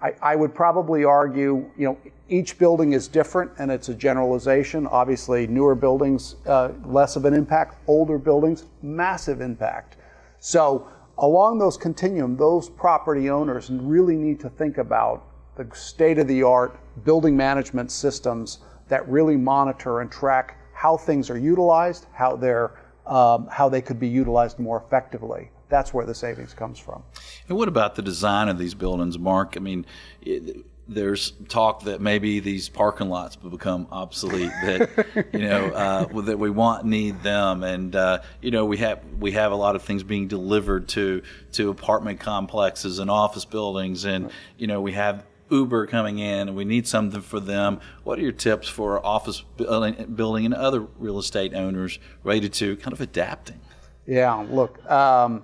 I, 0.00 0.14
I 0.22 0.36
would 0.36 0.54
probably 0.54 1.04
argue, 1.04 1.70
you 1.76 1.86
know, 1.86 1.98
each 2.28 2.58
building 2.58 2.94
is 2.94 3.06
different 3.06 3.50
and 3.58 3.70
it's 3.70 3.90
a 3.90 3.94
generalization. 3.94 4.86
Obviously, 4.86 5.46
newer 5.46 5.74
buildings, 5.74 6.36
uh, 6.46 6.72
less 6.84 7.16
of 7.16 7.26
an 7.26 7.34
impact. 7.34 7.76
Older 7.86 8.18
buildings, 8.18 8.64
massive 8.82 9.40
impact. 9.42 9.96
So, 10.38 10.88
along 11.18 11.58
those 11.58 11.76
continuum, 11.76 12.36
those 12.36 12.68
property 12.68 13.30
owners 13.30 13.70
really 13.70 14.16
need 14.16 14.40
to 14.40 14.50
think 14.50 14.78
about 14.78 15.24
the 15.56 15.66
state 15.74 16.18
of 16.18 16.28
the 16.28 16.42
art 16.42 16.78
building 17.04 17.36
management 17.36 17.90
systems 17.90 18.58
that 18.88 19.08
really 19.08 19.36
monitor 19.36 20.00
and 20.00 20.10
track 20.10 20.58
how 20.74 20.96
things 20.96 21.30
are 21.30 21.38
utilized, 21.38 22.06
how 22.12 22.36
they're 22.36 22.78
um, 23.06 23.46
how 23.46 23.68
they 23.68 23.80
could 23.80 24.00
be 24.00 24.08
utilized 24.08 24.58
more 24.58 24.82
effectively. 24.84 25.50
That's 25.68 25.94
where 25.94 26.04
the 26.04 26.14
savings 26.14 26.52
comes 26.52 26.78
from. 26.78 27.04
And 27.48 27.56
what 27.56 27.68
about 27.68 27.94
the 27.94 28.02
design 28.02 28.48
of 28.48 28.58
these 28.58 28.74
buildings, 28.74 29.16
Mark? 29.16 29.54
I 29.56 29.60
mean, 29.60 29.86
it, 30.22 30.64
there's 30.88 31.32
talk 31.48 31.84
that 31.84 32.00
maybe 32.00 32.40
these 32.40 32.68
parking 32.68 33.08
lots 33.08 33.40
will 33.42 33.50
become 33.50 33.88
obsolete. 33.90 34.52
That 34.62 35.28
you 35.32 35.40
know 35.40 35.66
uh, 35.66 36.20
that 36.22 36.38
we 36.38 36.50
want 36.50 36.84
need 36.84 37.22
them, 37.22 37.64
and 37.64 37.94
uh, 37.94 38.22
you 38.40 38.50
know 38.50 38.64
we 38.64 38.78
have 38.78 39.00
we 39.18 39.32
have 39.32 39.52
a 39.52 39.56
lot 39.56 39.76
of 39.76 39.82
things 39.82 40.02
being 40.02 40.28
delivered 40.28 40.88
to 40.88 41.22
to 41.52 41.70
apartment 41.70 42.20
complexes 42.20 42.98
and 42.98 43.10
office 43.10 43.44
buildings, 43.44 44.04
and 44.04 44.30
you 44.56 44.66
know 44.66 44.80
we 44.80 44.92
have 44.92 45.24
Uber 45.50 45.86
coming 45.86 46.18
in, 46.18 46.48
and 46.48 46.56
we 46.56 46.64
need 46.64 46.86
something 46.86 47.20
for 47.20 47.40
them. 47.40 47.80
What 48.04 48.18
are 48.18 48.22
your 48.22 48.32
tips 48.32 48.68
for 48.68 49.04
office 49.04 49.42
building 49.56 50.44
and 50.46 50.54
other 50.54 50.80
real 50.80 51.18
estate 51.18 51.54
owners 51.54 51.98
related 52.22 52.52
to 52.54 52.76
kind 52.76 52.92
of 52.92 53.00
adapting? 53.00 53.60
Yeah, 54.06 54.34
look, 54.48 54.84
um, 54.88 55.42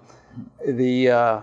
the 0.64 1.10
uh, 1.10 1.40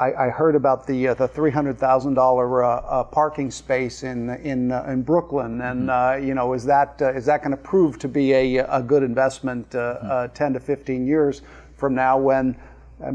I, 0.00 0.26
I, 0.26 0.30
heard 0.30 0.56
about 0.56 0.86
the 0.86 1.08
uh, 1.08 1.14
the 1.14 1.28
three 1.28 1.50
hundred 1.50 1.78
thousand 1.78 2.16
uh, 2.16 2.22
uh, 2.22 3.04
parking 3.04 3.50
space 3.50 4.02
in 4.02 4.30
in 4.30 4.72
uh, 4.72 4.84
in 4.88 5.02
Brooklyn, 5.02 5.60
and 5.60 5.88
mm-hmm. 5.88 6.22
Uh, 6.22 6.26
you 6.26 6.34
know, 6.34 6.54
is 6.54 6.64
that 6.64 7.00
uh, 7.02 7.12
is 7.12 7.26
that 7.26 7.42
going 7.42 7.50
to 7.50 7.56
prove 7.56 7.98
to 7.98 8.08
be 8.08 8.32
a, 8.32 8.58
a 8.58 8.82
good 8.82 9.02
investment 9.02 9.70
mm-hmm. 9.70 10.32
ten 10.32 10.54
to 10.54 10.60
fifteen 10.60 11.06
years 11.06 11.42
from 11.76 11.94
now? 11.94 12.18
When 12.18 12.56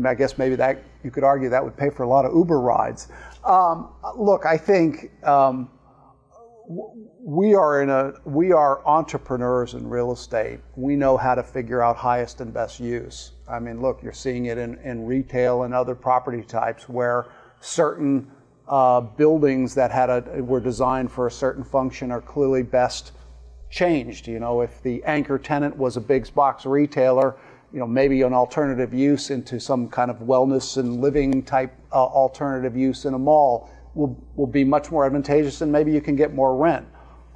I 0.06 0.14
guess 0.14 0.38
maybe 0.38 0.56
that 0.58 0.84
you 1.04 1.12
could 1.12 1.24
argue 1.24 1.50
that 1.50 1.64
would 1.64 1.76
pay 1.76 1.90
for 1.90 2.04
a 2.04 2.08
lot 2.08 2.26
of 2.26 2.34
Uber 2.36 2.60
rides. 2.60 3.08
Um, 3.44 3.90
look, 4.16 4.46
I 4.46 4.58
think 4.58 5.12
um, 5.24 5.70
we 7.20 7.56
are 7.56 7.82
in 7.82 7.90
a 7.90 8.14
we 8.26 8.52
are 8.52 8.86
entrepreneurs 8.86 9.74
in 9.74 9.88
real 9.88 10.12
estate. 10.12 10.60
We 10.76 10.96
know 10.96 11.18
how 11.18 11.34
to 11.36 11.44
figure 11.44 11.82
out 11.82 11.96
highest 11.96 12.42
and 12.42 12.54
best 12.54 12.80
use. 12.80 13.32
I 13.48 13.60
mean, 13.60 13.82
look, 13.82 14.02
you're 14.02 14.14
seeing 14.14 14.46
it 14.46 14.58
in, 14.58 14.78
in 14.80 15.06
retail 15.06 15.64
and 15.64 15.74
other 15.74 15.96
property 15.96 16.42
types 16.42 16.90
where 16.90 17.28
certain 17.62 18.32
uh, 18.68 19.02
buildings 19.02 19.76
that 19.76 19.92
had 19.92 20.10
a 20.10 20.44
were 20.44 20.60
designed 20.60 21.12
for 21.12 21.28
a 21.28 21.32
certain 21.32 21.64
function 21.64 22.12
are 22.12 22.22
clearly 22.22 22.64
best 22.64 23.12
changed. 23.70 24.28
You 24.28 24.40
know, 24.40 24.62
if 24.62 24.82
the 24.82 25.04
anchor 25.04 25.38
tenant 25.38 25.78
was 25.78 25.98
a 25.98 26.02
big 26.02 26.34
box 26.34 26.66
retailer, 26.66 27.36
you 27.72 27.80
know, 27.80 27.88
maybe 27.88 28.22
an 28.24 28.34
alternative 28.34 28.94
use 28.94 29.30
into 29.30 29.60
some 29.60 29.90
kind 29.90 30.10
of 30.10 30.18
wellness 30.20 30.78
and 30.78 31.02
living 31.02 31.44
type 31.44 31.74
uh, 31.92 32.04
alternative 32.04 32.76
use 32.76 33.06
in 33.06 33.14
a 33.14 33.20
mall 33.20 33.70
will, 33.94 34.18
will 34.36 34.48
be 34.48 34.64
much 34.64 34.92
more 34.92 35.06
advantageous 35.06 35.62
and 35.62 35.72
maybe 35.72 35.92
you 35.92 36.02
can 36.02 36.16
get 36.16 36.34
more 36.34 36.56
rent. 36.56 36.88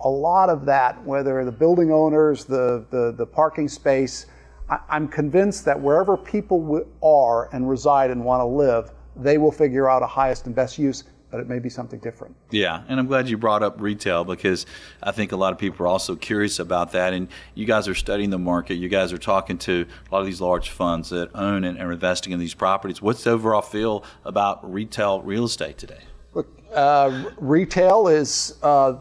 A 0.02 0.10
lot 0.10 0.50
of 0.50 0.65
that, 0.65 1.04
whether 1.04 1.43
the 1.43 1.52
building 1.52 1.91
owners, 1.91 2.45
the, 2.45 2.86
the, 2.89 3.12
the 3.12 3.26
parking 3.26 3.67
space, 3.67 4.28
I, 4.69 4.79
I'm 4.89 5.08
convinced 5.08 5.65
that 5.65 5.79
wherever 5.79 6.17
people 6.17 6.86
are 7.03 7.53
and 7.53 7.69
reside 7.69 8.12
and 8.12 8.23
want 8.23 8.41
to 8.41 8.45
live, 8.45 8.91
they 9.15 9.38
will 9.38 9.51
figure 9.51 9.89
out 9.89 10.03
a 10.03 10.08
highest 10.08 10.45
and 10.45 10.55
best 10.55 10.77
use 10.77 11.03
but 11.29 11.39
it 11.39 11.47
may 11.47 11.60
be 11.60 11.69
something 11.69 11.99
different. 11.99 12.36
Yeah, 12.49 12.84
and 12.88 12.99
I'm 12.99 13.08
glad 13.08 13.29
you 13.29 13.38
brought 13.38 13.62
up 13.62 13.79
retail 13.79 14.23
because 14.23 14.65
I 15.01 15.12
think 15.12 15.32
a 15.32 15.36
lot 15.36 15.53
of 15.53 15.60
people 15.60 15.86
are 15.86 15.89
also 15.89 16.15
curious 16.15 16.60
about 16.60 16.91
that. 16.93 17.13
And 17.13 17.27
you 17.53 17.65
guys 17.65 17.88
are 17.88 17.95
studying 17.95 18.29
the 18.29 18.39
market. 18.39 18.75
You 18.75 18.89
guys 18.89 19.13
are 19.13 19.17
talking 19.17 19.58
to 19.60 19.86
a 20.10 20.13
lot 20.13 20.21
of 20.21 20.25
these 20.25 20.41
large 20.41 20.69
funds 20.69 21.10
that 21.10 21.29
own 21.36 21.63
and 21.63 21.79
are 21.79 21.91
investing 21.91 22.34
in 22.34 22.39
these 22.39 22.53
properties. 22.53 23.01
What's 23.01 23.23
the 23.23 23.32
overall 23.32 23.62
feel 23.62 24.03
about 24.25 24.71
retail 24.71 25.21
real 25.21 25.45
estate 25.45 25.77
today? 25.77 26.01
Look, 26.34 26.47
uh, 26.73 27.29
retail 27.38 28.08
is 28.08 28.58
uh, 28.63 28.95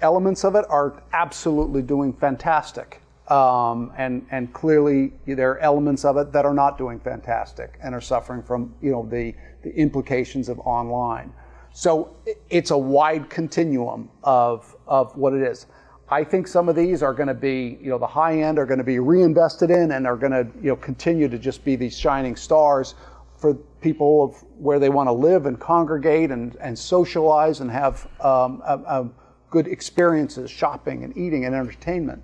elements 0.00 0.44
of 0.44 0.56
it 0.56 0.64
are 0.68 1.02
absolutely 1.12 1.82
doing 1.82 2.12
fantastic. 2.12 3.00
Um, 3.30 3.92
and 3.98 4.26
and 4.30 4.52
clearly 4.54 5.12
there 5.26 5.50
are 5.50 5.58
elements 5.58 6.04
of 6.04 6.16
it 6.16 6.32
that 6.32 6.46
are 6.46 6.54
not 6.54 6.78
doing 6.78 6.98
fantastic 6.98 7.78
and 7.82 7.94
are 7.94 8.00
suffering 8.00 8.42
from 8.42 8.74
you 8.80 8.90
know 8.90 9.06
the 9.06 9.34
the 9.62 9.74
implications 9.76 10.48
of 10.48 10.58
online. 10.60 11.32
So 11.72 12.16
it's 12.50 12.70
a 12.70 12.78
wide 12.78 13.30
continuum 13.30 14.10
of, 14.24 14.74
of 14.86 15.16
what 15.16 15.32
it 15.32 15.42
is. 15.42 15.66
I 16.10 16.24
think 16.24 16.48
some 16.48 16.68
of 16.68 16.74
these 16.74 17.02
are 17.02 17.12
going 17.12 17.28
to 17.28 17.34
be, 17.34 17.78
you 17.80 17.90
know, 17.90 17.98
the 17.98 18.06
high 18.06 18.40
end 18.40 18.58
are 18.58 18.64
going 18.64 18.78
to 18.78 18.84
be 18.84 18.98
reinvested 18.98 19.70
in 19.70 19.92
and 19.92 20.06
are 20.06 20.16
going 20.16 20.32
to, 20.32 20.46
you 20.62 20.70
know, 20.70 20.76
continue 20.76 21.28
to 21.28 21.38
just 21.38 21.64
be 21.64 21.76
these 21.76 21.96
shining 21.96 22.34
stars 22.34 22.94
for 23.36 23.54
people 23.80 24.24
of 24.24 24.42
where 24.58 24.78
they 24.78 24.88
want 24.88 25.06
to 25.06 25.12
live 25.12 25.46
and 25.46 25.60
congregate 25.60 26.30
and, 26.30 26.56
and 26.56 26.76
socialize 26.76 27.60
and 27.60 27.70
have 27.70 28.08
um, 28.20 28.62
a, 28.66 28.78
a 28.86 29.10
good 29.50 29.68
experiences, 29.68 30.50
shopping 30.50 31.04
and 31.04 31.16
eating 31.16 31.44
and 31.44 31.54
entertainment. 31.54 32.22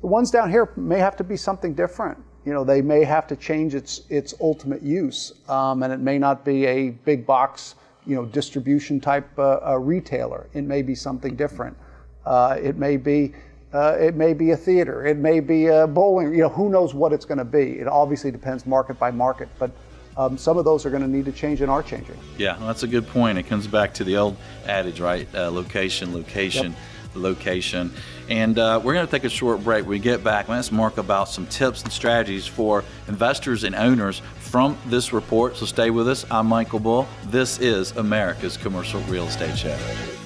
The 0.00 0.06
ones 0.06 0.30
down 0.30 0.50
here 0.50 0.70
may 0.76 0.98
have 0.98 1.16
to 1.16 1.24
be 1.24 1.36
something 1.36 1.74
different. 1.74 2.18
You 2.44 2.52
know, 2.52 2.64
they 2.64 2.80
may 2.80 3.02
have 3.04 3.26
to 3.28 3.36
change 3.36 3.74
its 3.74 4.02
its 4.08 4.34
ultimate 4.40 4.82
use, 4.82 5.32
um, 5.48 5.82
and 5.82 5.92
it 5.92 6.00
may 6.00 6.18
not 6.18 6.44
be 6.44 6.64
a 6.66 6.90
big 6.90 7.26
box 7.26 7.74
you 8.06 8.14
know, 8.14 8.24
distribution 8.24 9.00
type 9.00 9.28
uh, 9.36 9.58
uh, 9.66 9.78
retailer. 9.78 10.48
It 10.54 10.62
may 10.62 10.82
be 10.82 10.94
something 10.94 11.34
different. 11.34 11.76
Uh, 12.24 12.56
it 12.62 12.76
may 12.76 12.96
be 12.96 13.34
uh, 13.72 13.96
it 13.98 14.14
may 14.14 14.32
be 14.32 14.52
a 14.52 14.56
theater. 14.56 15.04
It 15.04 15.16
may 15.16 15.40
be 15.40 15.66
a 15.66 15.86
bowling. 15.86 16.32
You 16.32 16.42
know, 16.42 16.48
who 16.48 16.68
knows 16.68 16.94
what 16.94 17.12
it's 17.12 17.24
going 17.24 17.38
to 17.38 17.44
be? 17.44 17.80
It 17.80 17.88
obviously 17.88 18.30
depends 18.30 18.66
market 18.66 18.98
by 18.98 19.10
market, 19.10 19.48
but. 19.58 19.70
Um, 20.18 20.38
some 20.38 20.56
of 20.56 20.64
those 20.64 20.86
are 20.86 20.88
going 20.88 21.02
to 21.02 21.08
need 21.08 21.26
to 21.26 21.30
change 21.30 21.60
and 21.60 21.70
are 21.70 21.82
changing. 21.82 22.16
Yeah, 22.38 22.56
well, 22.56 22.68
that's 22.68 22.84
a 22.84 22.86
good 22.86 23.06
point. 23.06 23.36
It 23.36 23.42
comes 23.42 23.66
back 23.66 23.92
to 23.92 24.02
the 24.02 24.16
old 24.16 24.38
adage, 24.64 24.98
right? 24.98 25.28
Uh, 25.34 25.50
location, 25.50 26.14
location. 26.14 26.72
Yep 26.72 26.80
location. 27.16 27.92
And 28.28 28.58
uh, 28.58 28.80
we're 28.82 28.94
going 28.94 29.06
to 29.06 29.10
take 29.10 29.24
a 29.24 29.28
short 29.28 29.62
break. 29.62 29.82
When 29.82 29.90
we 29.90 29.98
get 29.98 30.24
back, 30.24 30.48
let's 30.48 30.72
Mark 30.72 30.98
about 30.98 31.28
some 31.28 31.46
tips 31.46 31.82
and 31.82 31.92
strategies 31.92 32.46
for 32.46 32.84
investors 33.08 33.64
and 33.64 33.74
owners 33.74 34.20
from 34.38 34.76
this 34.86 35.12
report. 35.12 35.56
So 35.56 35.66
stay 35.66 35.90
with 35.90 36.08
us. 36.08 36.24
I'm 36.30 36.46
Michael 36.46 36.80
Bull. 36.80 37.08
This 37.26 37.58
is 37.58 37.92
America's 37.92 38.56
Commercial 38.56 39.00
Real 39.02 39.26
Estate 39.26 39.56
Show. 39.56 40.25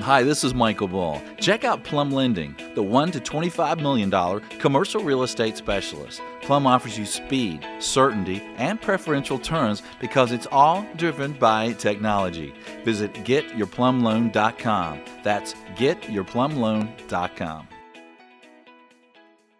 Hi, 0.00 0.22
this 0.22 0.44
is 0.44 0.52
Michael 0.52 0.88
Bull. 0.88 1.22
Check 1.40 1.64
out 1.64 1.82
Plum 1.82 2.10
Lending, 2.10 2.54
the 2.74 2.82
$1 2.82 3.12
to 3.12 3.20
$25 3.20 3.80
million 3.80 4.40
commercial 4.58 5.02
real 5.02 5.22
estate 5.22 5.56
specialist. 5.56 6.20
Plum 6.42 6.66
offers 6.66 6.98
you 6.98 7.06
speed, 7.06 7.66
certainty, 7.78 8.42
and 8.58 8.78
preferential 8.78 9.38
terms 9.38 9.82
because 9.98 10.32
it's 10.32 10.46
all 10.52 10.86
driven 10.96 11.32
by 11.32 11.72
technology. 11.72 12.52
Visit 12.84 13.14
getyourplumloan.com. 13.14 15.00
That's 15.22 15.54
getyourplumloan.com. 15.76 17.68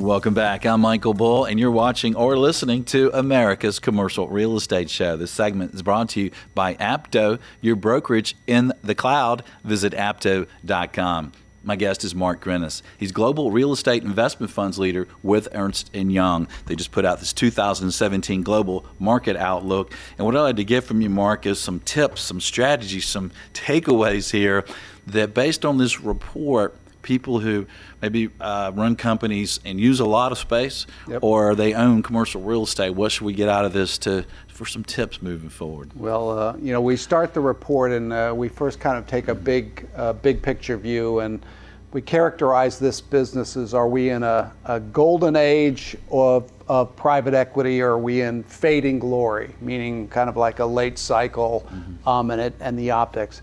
Welcome 0.00 0.32
back. 0.32 0.64
I'm 0.64 0.80
Michael 0.80 1.12
Bull, 1.12 1.44
and 1.44 1.60
you're 1.60 1.70
watching 1.70 2.16
or 2.16 2.34
listening 2.38 2.84
to 2.84 3.10
America's 3.12 3.78
Commercial 3.78 4.28
Real 4.28 4.56
Estate 4.56 4.88
Show. 4.88 5.18
This 5.18 5.30
segment 5.30 5.74
is 5.74 5.82
brought 5.82 6.08
to 6.10 6.22
you 6.22 6.30
by 6.54 6.74
Apto, 6.76 7.38
your 7.60 7.76
brokerage 7.76 8.34
in 8.46 8.72
the 8.82 8.94
cloud. 8.94 9.42
Visit 9.62 9.92
apto.com. 9.92 11.32
My 11.62 11.76
guest 11.76 12.02
is 12.02 12.14
Mark 12.14 12.42
Grinis. 12.42 12.80
He's 12.96 13.12
global 13.12 13.50
real 13.50 13.72
estate 13.72 14.02
investment 14.02 14.50
funds 14.50 14.78
leader 14.78 15.06
with 15.22 15.48
Ernst 15.52 15.90
& 15.90 15.94
Young. 15.94 16.48
They 16.64 16.76
just 16.76 16.92
put 16.92 17.04
out 17.04 17.18
this 17.18 17.34
2017 17.34 18.42
global 18.42 18.86
market 18.98 19.36
outlook. 19.36 19.92
And 20.16 20.24
what 20.24 20.34
I'd 20.34 20.40
like 20.40 20.56
to 20.56 20.64
get 20.64 20.84
from 20.84 21.02
you, 21.02 21.10
Mark, 21.10 21.44
is 21.44 21.60
some 21.60 21.78
tips, 21.80 22.22
some 22.22 22.40
strategies, 22.40 23.04
some 23.04 23.32
takeaways 23.52 24.30
here 24.30 24.64
that 25.08 25.34
based 25.34 25.66
on 25.66 25.76
this 25.76 26.00
report, 26.00 26.74
people 27.02 27.40
who 27.40 27.66
maybe 28.02 28.30
uh, 28.40 28.72
run 28.74 28.96
companies 28.96 29.60
and 29.64 29.80
use 29.80 30.00
a 30.00 30.04
lot 30.04 30.32
of 30.32 30.38
space 30.38 30.86
Yep. 31.08 31.20
or 31.22 31.54
they 31.54 31.74
own 31.74 32.02
commercial 32.02 32.40
real 32.42 32.64
estate, 32.64 32.90
what 32.90 33.12
should 33.12 33.24
we 33.24 33.32
get 33.32 33.48
out 33.48 33.64
of 33.64 33.72
this 33.72 33.98
to 33.98 34.24
for 34.48 34.66
some 34.66 34.84
tips 34.84 35.22
moving 35.22 35.48
forward? 35.48 35.90
Well, 35.94 36.38
uh, 36.38 36.56
you 36.60 36.72
know, 36.72 36.82
we 36.82 36.96
start 36.96 37.32
the 37.32 37.40
report 37.40 37.92
and 37.92 38.12
uh, 38.12 38.34
we 38.36 38.48
first 38.48 38.78
kind 38.78 38.98
of 38.98 39.06
take 39.06 39.28
a 39.28 39.34
big, 39.34 39.88
uh, 39.96 40.12
big 40.12 40.42
picture 40.42 40.76
view 40.76 41.20
and 41.20 41.42
we 41.92 42.02
characterize 42.02 42.78
this 42.78 43.00
business 43.00 43.56
as 43.56 43.72
are 43.74 43.88
we 43.88 44.10
in 44.10 44.22
a, 44.22 44.52
a 44.66 44.78
golden 44.78 45.34
age 45.34 45.96
of, 46.10 46.52
of 46.68 46.94
private 46.94 47.32
equity 47.34 47.80
or 47.80 47.92
are 47.92 47.98
we 47.98 48.20
in 48.20 48.42
fading 48.44 48.98
glory, 48.98 49.54
meaning 49.62 50.06
kind 50.08 50.28
of 50.28 50.36
like 50.36 50.58
a 50.58 50.66
late 50.66 50.98
cycle 50.98 51.66
um, 52.06 52.30
and, 52.30 52.40
it, 52.40 52.54
and 52.60 52.78
the 52.78 52.90
optics. 52.90 53.40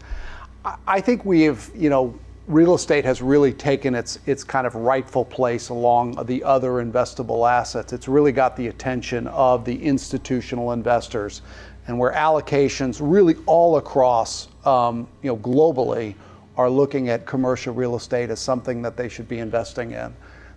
I, 0.63 0.75
I 0.87 1.01
think 1.01 1.25
we 1.25 1.41
have, 1.41 1.69
you 1.75 1.89
know, 1.89 2.17
real 2.47 2.75
estate 2.75 3.03
has 3.03 3.21
really 3.21 3.51
taken 3.51 3.93
its 3.93 4.19
its 4.25 4.43
kind 4.43 4.65
of 4.65 4.73
rightful 4.75 5.25
place 5.25 5.69
along 5.69 6.25
the 6.25 6.43
other 6.43 6.83
investable 6.83 7.49
assets. 7.49 7.91
It's 7.93 8.07
really 8.07 8.31
got 8.31 8.55
the 8.55 8.67
attention 8.67 9.27
of 9.27 9.65
the 9.65 9.83
institutional 9.83 10.71
investors, 10.71 11.41
and 11.87 11.99
where 11.99 12.13
allocations 12.13 12.99
really 13.01 13.35
all 13.45 13.77
across, 13.77 14.47
um, 14.65 15.07
you 15.21 15.29
know, 15.29 15.37
globally, 15.37 16.15
are 16.55 16.69
looking 16.69 17.09
at 17.09 17.25
commercial 17.25 17.73
real 17.73 17.95
estate 17.95 18.29
as 18.29 18.39
something 18.39 18.81
that 18.81 18.97
they 18.97 19.09
should 19.09 19.27
be 19.27 19.39
investing 19.39 19.91
in. 19.91 20.13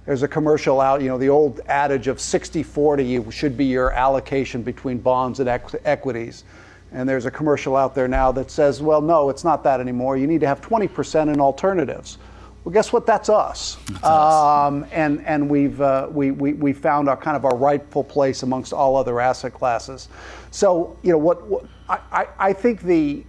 There's 0.06 0.22
a 0.22 0.28
commercial 0.28 0.80
out, 0.80 1.02
you 1.02 1.08
know, 1.08 1.18
the 1.18 1.28
old 1.28 1.60
adage 1.66 2.08
of 2.08 2.16
60-40 2.16 3.30
should 3.30 3.56
be 3.56 3.66
your 3.66 3.92
allocation 3.92 4.62
between 4.62 4.98
bonds 4.98 5.40
and 5.40 5.48
equ- 5.48 5.78
equities. 5.84 6.44
And 6.92 7.08
there's 7.08 7.26
a 7.26 7.30
commercial 7.30 7.76
out 7.76 7.94
there 7.94 8.08
now 8.08 8.32
that 8.32 8.50
says, 8.50 8.82
well, 8.82 9.00
no, 9.00 9.30
it's 9.30 9.44
not 9.44 9.62
that 9.64 9.80
anymore. 9.80 10.16
You 10.16 10.26
need 10.26 10.40
to 10.40 10.46
have 10.46 10.60
20% 10.60 11.32
in 11.32 11.40
alternatives. 11.40 12.18
Well, 12.64 12.72
guess 12.72 12.92
what? 12.92 13.06
That's 13.06 13.28
us. 13.30 13.78
Um, 14.04 14.84
and 14.92 15.24
and 15.24 15.48
we've, 15.48 15.80
uh, 15.80 16.08
we, 16.10 16.30
we, 16.30 16.52
we 16.52 16.72
found 16.74 17.08
our 17.08 17.16
kind 17.16 17.36
of 17.36 17.44
our 17.44 17.56
rightful 17.56 18.04
place 18.04 18.42
amongst 18.42 18.72
all 18.72 18.96
other 18.96 19.18
asset 19.20 19.54
classes. 19.54 20.08
So, 20.50 20.98
you 21.02 21.10
know, 21.10 21.18
what, 21.18 21.46
what 21.46 21.64
I, 21.88 22.00
I, 22.12 22.26
I 22.38 22.52
think 22.52 22.82
the 22.82 23.24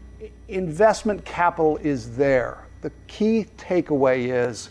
investment 0.50 1.24
capital 1.24 1.78
is 1.78 2.16
there. 2.18 2.68
The 2.82 2.92
key 3.08 3.46
takeaway 3.58 4.28
is 4.28 4.70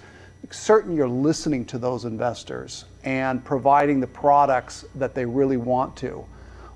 certain 0.51 0.95
you're 0.95 1.09
listening 1.09 1.65
to 1.67 1.79
those 1.79 2.05
investors 2.05 2.85
and 3.05 3.43
providing 3.45 4.01
the 4.01 4.07
products 4.07 4.85
that 4.97 5.15
they 5.15 5.25
really 5.25 5.57
want 5.57 5.97
to. 5.97 6.25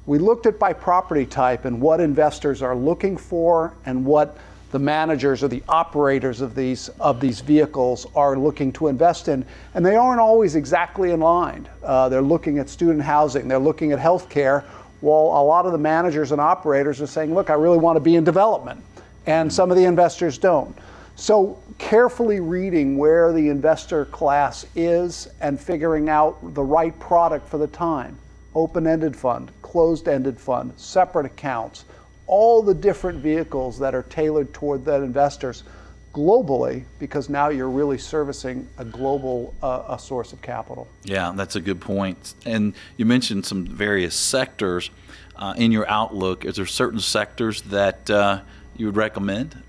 We 0.06 0.18
looked 0.18 0.46
at 0.46 0.58
by 0.58 0.74
property 0.74 1.24
type 1.24 1.64
and 1.64 1.80
what 1.80 2.00
investors 2.00 2.60
are 2.60 2.76
looking 2.76 3.16
for 3.16 3.72
and 3.86 4.04
what 4.04 4.36
the 4.70 4.78
managers 4.78 5.42
or 5.42 5.48
the 5.48 5.62
operators 5.68 6.40
of 6.40 6.54
these 6.54 6.88
of 7.00 7.20
these 7.20 7.40
vehicles 7.40 8.06
are 8.16 8.36
looking 8.36 8.72
to 8.72 8.88
invest 8.88 9.28
in, 9.28 9.46
and 9.74 9.86
they 9.86 9.94
aren't 9.94 10.20
always 10.20 10.56
exactly 10.56 11.12
in 11.12 11.20
line. 11.20 11.68
Uh, 11.82 12.08
they're 12.08 12.20
looking 12.20 12.58
at 12.58 12.68
student 12.68 13.00
housing, 13.00 13.46
they're 13.46 13.58
looking 13.58 13.92
at 13.92 13.98
healthcare. 13.98 14.64
While 15.00 15.40
a 15.40 15.44
lot 15.44 15.64
of 15.64 15.72
the 15.72 15.78
managers 15.78 16.32
and 16.32 16.40
operators 16.40 17.00
are 17.00 17.06
saying, 17.06 17.34
"Look, 17.34 17.50
I 17.50 17.54
really 17.54 17.78
want 17.78 17.96
to 17.96 18.00
be 18.00 18.16
in 18.16 18.24
development," 18.24 18.82
and 19.26 19.52
some 19.52 19.70
of 19.70 19.76
the 19.76 19.84
investors 19.84 20.38
don't. 20.38 20.76
So 21.14 21.56
carefully 21.78 22.40
reading 22.40 22.98
where 22.98 23.32
the 23.32 23.48
investor 23.48 24.06
class 24.06 24.66
is 24.74 25.28
and 25.40 25.60
figuring 25.60 26.08
out 26.08 26.54
the 26.54 26.64
right 26.64 26.98
product 26.98 27.48
for 27.48 27.58
the 27.58 27.68
time. 27.68 28.18
Open-ended 28.56 29.14
fund, 29.14 29.52
closed-ended 29.74 30.38
fund, 30.38 30.72
separate 30.76 31.26
accounts, 31.26 31.84
all 32.28 32.62
the 32.62 32.72
different 32.72 33.18
vehicles 33.18 33.76
that 33.76 33.92
are 33.92 34.04
tailored 34.04 34.54
toward 34.54 34.84
that 34.84 35.02
investors 35.02 35.64
globally 36.12 36.84
because 37.00 37.28
now 37.28 37.48
you're 37.48 37.68
really 37.68 37.98
servicing 37.98 38.68
a 38.78 38.84
global 38.84 39.52
uh, 39.64 39.82
a 39.88 39.98
source 39.98 40.32
of 40.32 40.40
capital. 40.40 40.86
Yeah, 41.02 41.32
that's 41.34 41.56
a 41.56 41.60
good 41.60 41.80
point. 41.80 42.34
And 42.46 42.72
you 42.96 43.04
mentioned 43.04 43.46
some 43.46 43.66
various 43.66 44.14
sectors 44.14 44.90
uh, 45.34 45.54
in 45.56 45.72
your 45.72 45.88
outlook. 45.88 46.44
Is 46.44 46.54
there 46.54 46.66
certain 46.66 47.00
sectors 47.00 47.62
that 47.62 48.08
uh, 48.08 48.42
you 48.76 48.86
would 48.86 48.96
recommend? 48.96 49.60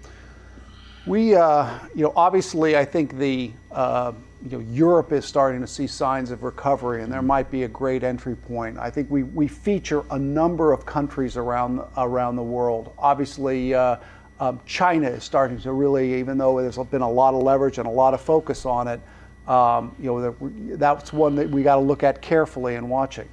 We, 1.08 1.34
uh, 1.34 1.80
you 1.96 2.04
know, 2.04 2.14
obviously, 2.16 2.78
I 2.78 2.86
think 2.86 3.18
the, 3.18 3.54
uh, 3.72 4.12
you 4.46 4.60
know, 4.60 4.66
Europe 4.72 5.12
is 5.12 5.26
starting 5.26 5.60
to 5.62 5.68
see 5.68 5.88
signs 5.88 6.30
of 6.30 6.44
recovery, 6.44 7.02
and 7.02 7.12
there 7.12 7.24
might 7.24 7.50
be 7.50 7.64
a 7.64 7.68
great 7.68 8.04
entry 8.04 8.36
point. 8.36 8.78
I 8.78 8.92
think 8.92 9.10
we, 9.10 9.24
we 9.24 9.48
feature 9.48 10.04
a 10.12 10.20
number 10.20 10.72
of 10.72 10.86
countries 10.86 11.36
around 11.36 11.82
around 11.98 12.36
the 12.36 12.44
world. 12.44 12.94
Obviously, 13.00 13.74
uh, 13.74 13.98
um, 14.40 14.60
China 14.66 15.10
is 15.10 15.24
starting 15.24 15.60
to 15.62 15.74
really, 15.74 16.20
even 16.20 16.38
though 16.38 16.62
there's 16.62 16.78
been 16.78 17.02
a 17.02 17.10
lot 17.10 17.34
of 17.34 17.42
leverage 17.42 17.80
and 17.80 17.88
a 17.88 17.92
lot 17.92 18.14
of 18.14 18.22
focus 18.22 18.66
on 18.68 18.88
it, 18.88 19.02
um, 19.48 19.96
you 19.98 20.06
know, 20.06 20.22
that, 20.22 20.80
that's 20.80 21.12
one 21.12 21.36
that 21.36 21.50
we 21.50 21.64
got 21.64 21.76
to 21.76 21.82
look 21.82 22.04
at 22.04 22.22
carefully 22.22 22.76
and 22.76 22.88
watching. 22.88 23.28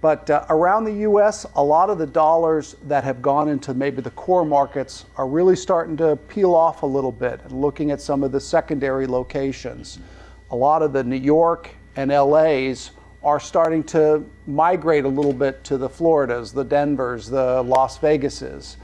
But 0.00 0.30
uh, 0.30 0.44
around 0.48 0.84
the 0.84 0.92
U.S., 0.92 1.46
a 1.54 1.62
lot 1.62 1.88
of 1.88 1.98
the 1.98 2.06
dollars 2.06 2.76
that 2.86 3.02
have 3.02 3.22
gone 3.22 3.48
into 3.48 3.72
maybe 3.72 4.02
the 4.02 4.10
core 4.10 4.44
markets 4.44 5.06
are 5.16 5.26
really 5.26 5.56
starting 5.56 5.96
to 5.98 6.16
peel 6.16 6.54
off 6.54 6.82
a 6.82 6.86
little 6.86 7.12
bit 7.12 7.40
and 7.44 7.52
looking 7.52 7.90
at 7.90 8.00
some 8.00 8.22
of 8.22 8.30
the 8.30 8.40
secondary 8.40 9.06
locations. 9.06 9.98
A 10.52 10.56
lot 10.56 10.82
of 10.82 10.92
the 10.92 11.02
New 11.02 11.16
York 11.16 11.70
and 11.96 12.10
LA's 12.10 12.90
are 13.24 13.40
starting 13.40 13.82
to 13.84 14.22
migrate 14.46 15.06
a 15.06 15.08
little 15.08 15.32
bit 15.32 15.64
to 15.64 15.78
the 15.78 15.88
Floridas, 15.88 16.52
the 16.52 16.62
Denvers, 16.62 17.26
the 17.26 17.62
Las 17.62 17.98
Vegases. 17.98 18.76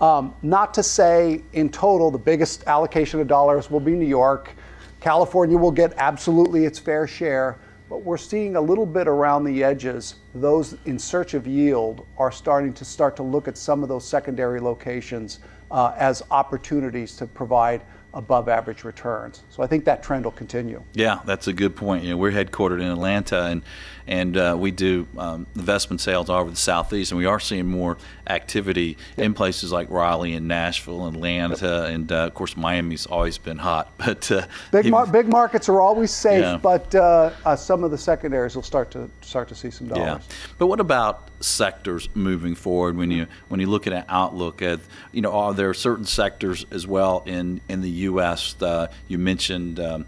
Um, 0.00 0.34
not 0.42 0.74
to 0.74 0.82
say 0.82 1.44
in 1.52 1.68
total 1.68 2.10
the 2.10 2.18
biggest 2.18 2.66
allocation 2.66 3.20
of 3.20 3.28
dollars 3.28 3.70
will 3.70 3.78
be 3.78 3.92
New 3.92 4.04
York. 4.04 4.50
California 4.98 5.56
will 5.56 5.70
get 5.70 5.94
absolutely 5.96 6.64
its 6.64 6.80
fair 6.80 7.06
share, 7.06 7.56
but 7.88 8.02
we're 8.02 8.16
seeing 8.16 8.56
a 8.56 8.60
little 8.60 8.86
bit 8.86 9.06
around 9.06 9.44
the 9.44 9.62
edges. 9.62 10.16
Those 10.34 10.76
in 10.86 10.98
search 10.98 11.34
of 11.34 11.46
yield 11.46 12.04
are 12.18 12.32
starting 12.32 12.72
to 12.72 12.84
start 12.84 13.14
to 13.14 13.22
look 13.22 13.46
at 13.46 13.56
some 13.56 13.84
of 13.84 13.88
those 13.88 14.04
secondary 14.04 14.58
locations 14.58 15.38
uh, 15.70 15.94
as 15.96 16.24
opportunities 16.32 17.14
to 17.14 17.28
provide 17.28 17.82
above 18.14 18.48
average 18.48 18.84
returns. 18.84 19.42
So 19.50 19.62
I 19.62 19.66
think 19.66 19.84
that 19.86 20.02
trend 20.02 20.24
will 20.24 20.32
continue. 20.32 20.82
Yeah, 20.92 21.20
that's 21.24 21.46
a 21.48 21.52
good 21.52 21.74
point. 21.76 22.04
You 22.04 22.10
know, 22.10 22.16
we're 22.16 22.32
headquartered 22.32 22.80
in 22.80 22.88
Atlanta, 22.88 23.44
and 23.44 23.62
and 24.06 24.36
uh, 24.36 24.56
we 24.58 24.70
do 24.70 25.06
um, 25.16 25.46
investment 25.54 26.00
sales 26.00 26.28
all 26.28 26.40
over 26.40 26.50
the 26.50 26.56
southeast, 26.56 27.12
and 27.12 27.18
we 27.18 27.26
are 27.26 27.40
seeing 27.40 27.66
more 27.66 27.96
activity 28.32 28.96
in 29.16 29.34
places 29.34 29.70
like 29.72 29.88
Raleigh 29.90 30.34
and 30.34 30.48
Nashville, 30.48 31.06
and 31.06 31.16
Atlanta, 31.16 31.84
and 31.84 32.10
uh, 32.10 32.26
of 32.26 32.34
course 32.34 32.56
Miami's 32.56 33.06
always 33.06 33.38
been 33.38 33.58
hot. 33.58 33.92
But 33.98 34.30
uh, 34.30 34.46
Big, 34.72 34.86
mar- 34.90 35.06
big 35.06 35.28
markets 35.28 35.68
are 35.68 35.80
always 35.80 36.10
safe, 36.10 36.42
Yeah. 36.42 36.58
but 36.60 36.94
uh, 36.94 37.30
uh, 37.44 37.56
some 37.56 37.84
of 37.84 37.90
the 37.90 37.98
secondaries 37.98 38.54
will 38.56 38.62
start 38.64 38.90
to 38.92 39.08
start 39.20 39.48
to 39.48 39.54
see 39.54 39.70
some 39.70 39.86
dollars. 39.88 40.22
Yeah, 40.28 40.36
but 40.58 40.66
what 40.66 40.80
about 40.80 41.28
sectors 41.40 42.08
moving 42.14 42.54
forward? 42.54 42.96
When 42.96 43.10
you 43.10 43.26
when 43.48 43.60
you 43.60 43.66
look 43.68 43.86
at 43.86 43.92
an 43.92 44.04
outlook 44.08 44.62
at 44.62 44.80
you 45.12 45.20
know, 45.22 45.32
are 45.32 45.54
there 45.54 45.72
certain 45.74 46.06
sectors 46.06 46.64
as 46.70 46.86
well 46.86 47.22
in 47.26 47.60
in 47.68 47.80
the 47.82 47.90
U.S. 48.10 48.54
Uh, 48.60 48.88
you 49.08 49.18
mentioned. 49.18 49.78
Um, 49.78 50.06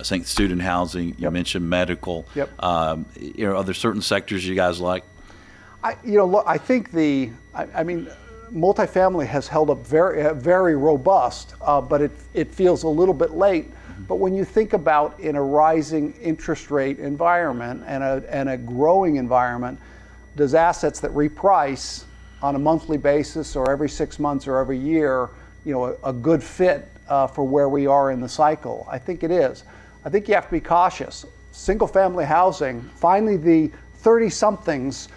I 0.00 0.02
think 0.02 0.26
student 0.26 0.60
housing. 0.60 1.08
You 1.10 1.14
Yep. 1.28 1.32
mentioned 1.32 1.70
medical. 1.70 2.26
Yep. 2.34 2.48
Um, 2.62 3.06
you 3.20 3.46
know, 3.46 3.56
are 3.58 3.64
there 3.64 3.74
certain 3.74 4.02
sectors 4.02 4.44
you 4.46 4.56
guys 4.56 4.80
like? 4.80 5.04
I, 5.84 5.96
you 6.02 6.16
know, 6.16 6.24
look, 6.24 6.44
I 6.46 6.56
think 6.56 6.92
the, 6.92 7.30
I, 7.54 7.66
I 7.74 7.82
mean, 7.82 8.08
multifamily 8.50 9.26
has 9.26 9.46
held 9.46 9.68
up 9.68 9.86
very, 9.86 10.22
uh, 10.22 10.32
very 10.32 10.76
robust, 10.76 11.54
uh, 11.60 11.78
but 11.78 12.00
it, 12.00 12.10
it 12.32 12.50
feels 12.50 12.84
a 12.84 12.88
little 12.88 13.12
bit 13.12 13.32
late. 13.32 13.70
But 14.08 14.16
when 14.16 14.34
you 14.34 14.46
think 14.46 14.72
about 14.72 15.20
in 15.20 15.36
a 15.36 15.42
rising 15.42 16.14
interest 16.14 16.70
rate 16.70 16.98
environment 16.98 17.84
and 17.86 18.02
a, 18.02 18.24
and 18.30 18.48
a 18.48 18.56
growing 18.56 19.16
environment, 19.16 19.78
does 20.36 20.54
assets 20.54 21.00
that 21.00 21.10
reprice 21.10 22.04
on 22.42 22.54
a 22.54 22.58
monthly 22.58 22.96
basis 22.96 23.54
or 23.54 23.70
every 23.70 23.90
six 23.90 24.18
months 24.18 24.48
or 24.48 24.58
every 24.58 24.78
year, 24.78 25.28
you 25.66 25.74
know, 25.74 25.84
a, 25.84 26.08
a 26.08 26.12
good 26.14 26.42
fit 26.42 26.90
uh, 27.08 27.26
for 27.26 27.44
where 27.44 27.68
we 27.68 27.86
are 27.86 28.10
in 28.10 28.22
the 28.22 28.28
cycle? 28.28 28.86
I 28.90 28.98
think 28.98 29.22
it 29.22 29.30
is. 29.30 29.64
I 30.02 30.08
think 30.08 30.28
you 30.28 30.34
have 30.34 30.46
to 30.46 30.52
be 30.52 30.60
cautious. 30.60 31.26
Single 31.52 31.88
family 31.88 32.24
housing, 32.24 32.80
finally 32.96 33.36
the 33.36 33.70
30 33.96 34.30
somethings 34.30 35.08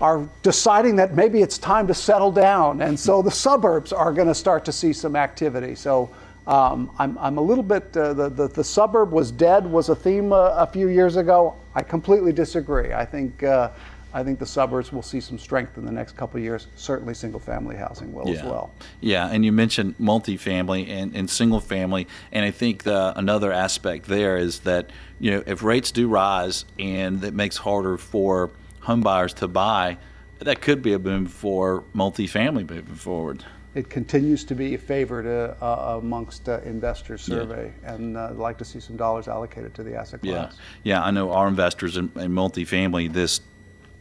are 0.00 0.28
deciding 0.42 0.96
that 0.96 1.14
maybe 1.14 1.40
it's 1.42 1.58
time 1.58 1.86
to 1.86 1.94
settle 1.94 2.32
down. 2.32 2.82
And 2.82 2.98
so 2.98 3.22
the 3.22 3.30
suburbs 3.30 3.92
are 3.92 4.12
going 4.12 4.28
to 4.28 4.34
start 4.34 4.64
to 4.66 4.72
see 4.72 4.92
some 4.92 5.16
activity. 5.16 5.74
So 5.74 6.10
Um, 6.46 6.90
I'm, 6.96 7.18
I'm 7.18 7.38
a 7.38 7.40
little 7.40 7.64
bit, 7.64 7.96
uh, 7.96 8.14
the, 8.14 8.28
the, 8.28 8.46
the, 8.46 8.62
suburb 8.62 9.10
was 9.10 9.32
dead 9.32 9.66
was 9.66 9.88
a 9.88 9.96
theme 9.96 10.32
uh, 10.32 10.54
a 10.54 10.66
few 10.66 10.86
years 10.88 11.16
ago. 11.16 11.56
I 11.74 11.82
completely 11.82 12.32
disagree. 12.32 12.92
I 12.92 13.04
think, 13.04 13.42
uh, 13.42 13.70
I 14.14 14.22
think 14.22 14.38
the 14.38 14.46
suburbs 14.46 14.92
will 14.92 15.02
see 15.02 15.20
some 15.20 15.40
strength 15.40 15.76
in 15.76 15.84
the 15.84 15.90
next 15.90 16.16
couple 16.16 16.38
of 16.38 16.44
years. 16.44 16.68
Certainly, 16.76 17.14
single 17.14 17.40
family 17.40 17.74
housing 17.74 18.12
will 18.12 18.28
yeah. 18.28 18.38
as 18.38 18.44
well. 18.44 18.70
Yeah, 19.00 19.26
and 19.32 19.44
you 19.44 19.50
mentioned 19.50 19.96
multifamily 19.98 20.88
and, 20.88 21.16
and 21.16 21.28
single 21.28 21.60
family. 21.60 22.06
And 22.30 22.44
I 22.44 22.52
think 22.52 22.84
the, 22.84 23.12
another 23.18 23.50
aspect 23.50 24.06
there 24.06 24.36
is 24.36 24.60
that, 24.60 24.90
you 25.18 25.32
know, 25.32 25.42
if 25.46 25.64
rates 25.64 25.90
do 25.90 26.06
rise 26.06 26.64
and 26.78 27.24
it 27.24 27.34
makes 27.34 27.56
harder 27.56 27.98
for 27.98 28.50
homebuyers 28.86 29.34
to 29.34 29.48
buy, 29.48 29.98
that 30.38 30.60
could 30.60 30.82
be 30.82 30.92
a 30.92 30.98
boom 30.98 31.26
for 31.26 31.84
multifamily 31.94 32.68
moving 32.68 32.94
forward 32.94 33.44
it 33.76 33.90
continues 33.90 34.42
to 34.44 34.54
be 34.54 34.74
favored 34.78 35.26
uh, 35.26 35.54
uh, 35.62 35.98
amongst 35.98 36.48
uh, 36.48 36.60
investors 36.64 37.20
survey, 37.20 37.70
yeah. 37.82 37.94
and 37.94 38.16
uh, 38.16 38.28
I'd 38.30 38.36
like 38.36 38.56
to 38.58 38.64
see 38.64 38.80
some 38.80 38.96
dollars 38.96 39.28
allocated 39.28 39.74
to 39.74 39.82
the 39.82 39.94
asset 39.94 40.22
class. 40.22 40.56
Yeah, 40.82 40.94
yeah. 40.94 41.04
I 41.04 41.10
know 41.10 41.30
our 41.30 41.46
investors 41.46 41.98
in, 41.98 42.10
in 42.16 42.32
multifamily. 42.32 43.12
This 43.12 43.42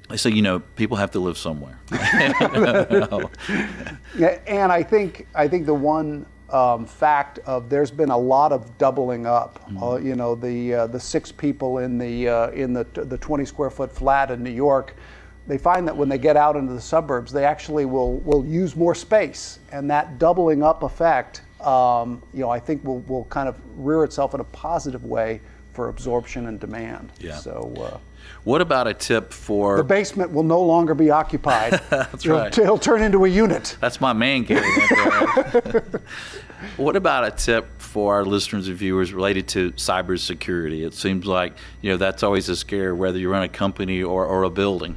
they 0.09 0.15
say, 0.15 0.29
you 0.29 0.41
know, 0.41 0.59
people 0.59 0.95
have 0.95 1.11
to 1.11 1.19
live 1.19 1.37
somewhere. 1.37 1.77
and 4.47 4.71
I 4.71 4.81
think 4.81 5.27
I 5.35 5.49
think 5.49 5.65
the 5.65 5.73
one 5.73 6.25
um, 6.49 6.85
fact 6.85 7.39
of 7.39 7.69
there's 7.69 7.91
been 7.91 8.11
a 8.11 8.17
lot 8.17 8.51
of 8.51 8.77
doubling 8.77 9.25
up. 9.25 9.59
Mm-hmm. 9.65 9.83
Uh, 9.83 9.95
you 9.97 10.15
know, 10.15 10.35
the 10.35 10.73
uh, 10.73 10.87
the 10.87 10.99
six 10.99 11.31
people 11.31 11.79
in 11.79 11.97
the 11.97 12.29
uh, 12.29 12.49
in 12.51 12.73
the 12.73 12.83
the 12.93 13.17
20 13.17 13.45
square 13.45 13.69
foot 13.69 13.91
flat 13.91 14.31
in 14.31 14.43
New 14.43 14.51
York 14.51 14.95
they 15.47 15.57
find 15.57 15.87
that 15.87 15.95
when 15.95 16.09
they 16.09 16.17
get 16.17 16.35
out 16.35 16.55
into 16.55 16.73
the 16.73 16.81
suburbs, 16.81 17.31
they 17.31 17.45
actually 17.45 17.85
will, 17.85 18.17
will 18.19 18.45
use 18.45 18.75
more 18.75 18.95
space. 18.95 19.59
And 19.71 19.89
that 19.91 20.17
doubling 20.17 20.63
up 20.63 20.83
effect, 20.83 21.43
um, 21.61 22.21
you 22.33 22.39
know, 22.39 22.49
I 22.49 22.59
think 22.59 22.83
will, 22.83 23.01
will 23.01 23.25
kind 23.25 23.47
of 23.47 23.55
rear 23.75 24.03
itself 24.03 24.33
in 24.33 24.39
a 24.39 24.45
positive 24.45 25.05
way 25.05 25.41
for 25.73 25.89
absorption 25.89 26.47
and 26.47 26.59
demand. 26.59 27.11
Yeah. 27.19 27.37
So, 27.37 27.73
uh, 27.77 27.97
what 28.43 28.61
about 28.61 28.87
a 28.87 28.93
tip 28.93 29.31
for 29.31 29.77
the 29.77 29.83
basement 29.83 30.31
will 30.31 30.43
no 30.43 30.61
longer 30.61 30.93
be 30.93 31.09
occupied? 31.09 31.73
That's 31.89 32.25
it'll, 32.25 32.37
right. 32.37 32.57
It'll 32.57 32.77
turn 32.77 33.01
into 33.01 33.25
a 33.25 33.27
unit. 33.27 33.77
That's 33.79 33.99
my 33.99 34.13
man 34.13 34.45
cave. 34.45 34.63
what 36.77 36.95
about 36.95 37.25
a 37.25 37.31
tip 37.31 37.67
for 37.79 38.13
our 38.13 38.25
listeners 38.25 38.67
and 38.67 38.77
viewers 38.77 39.13
related 39.13 39.47
to 39.49 39.71
cybersecurity? 39.71 40.85
It 40.85 40.93
seems 40.93 41.25
like 41.25 41.53
you 41.81 41.91
know 41.91 41.97
that's 41.97 42.23
always 42.23 42.49
a 42.49 42.55
scare, 42.55 42.95
whether 42.95 43.17
you 43.17 43.29
run 43.29 43.43
a 43.43 43.49
company 43.49 44.03
or, 44.03 44.25
or 44.25 44.43
a 44.43 44.49
building. 44.49 44.95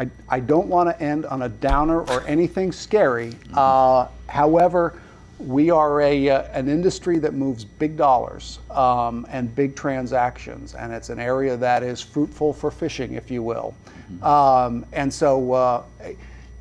I, 0.00 0.08
I 0.28 0.40
don't 0.40 0.68
want 0.68 0.88
to 0.88 1.02
end 1.02 1.26
on 1.26 1.42
a 1.42 1.48
downer 1.48 2.02
or 2.02 2.24
anything 2.26 2.70
scary. 2.72 3.34
Uh, 3.52 4.06
however, 4.28 5.00
we 5.38 5.70
are 5.70 6.00
a, 6.00 6.28
uh, 6.28 6.42
an 6.52 6.68
industry 6.68 7.18
that 7.18 7.34
moves 7.34 7.64
big 7.64 7.96
dollars 7.96 8.58
um, 8.70 9.26
and 9.30 9.54
big 9.54 9.76
transactions, 9.76 10.74
and 10.74 10.92
it's 10.92 11.08
an 11.08 11.18
area 11.18 11.56
that 11.56 11.82
is 11.82 12.00
fruitful 12.00 12.52
for 12.52 12.70
phishing, 12.70 13.16
if 13.16 13.30
you 13.30 13.42
will. 13.42 13.74
Um, 14.22 14.86
and 14.92 15.12
so 15.12 15.52
uh, 15.52 15.82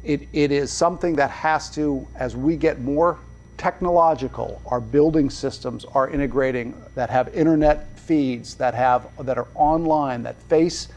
it, 0.03 0.27
it 0.33 0.51
is 0.51 0.71
something 0.71 1.15
that 1.15 1.31
has 1.31 1.69
to, 1.71 2.05
as 2.15 2.35
we 2.35 2.55
get 2.55 2.81
more 2.81 3.17
technological, 3.57 4.61
our 4.67 4.79
building 4.79 5.29
systems 5.29 5.85
are 5.85 6.09
integrating 6.09 6.75
that 6.93 7.09
have 7.09 7.33
internet 7.33 7.97
feeds, 7.97 8.55
that 8.55 8.73
have 8.73 9.07
that 9.25 9.37
are 9.37 9.47
online, 9.55 10.23
that 10.23 10.35
face 10.43 10.89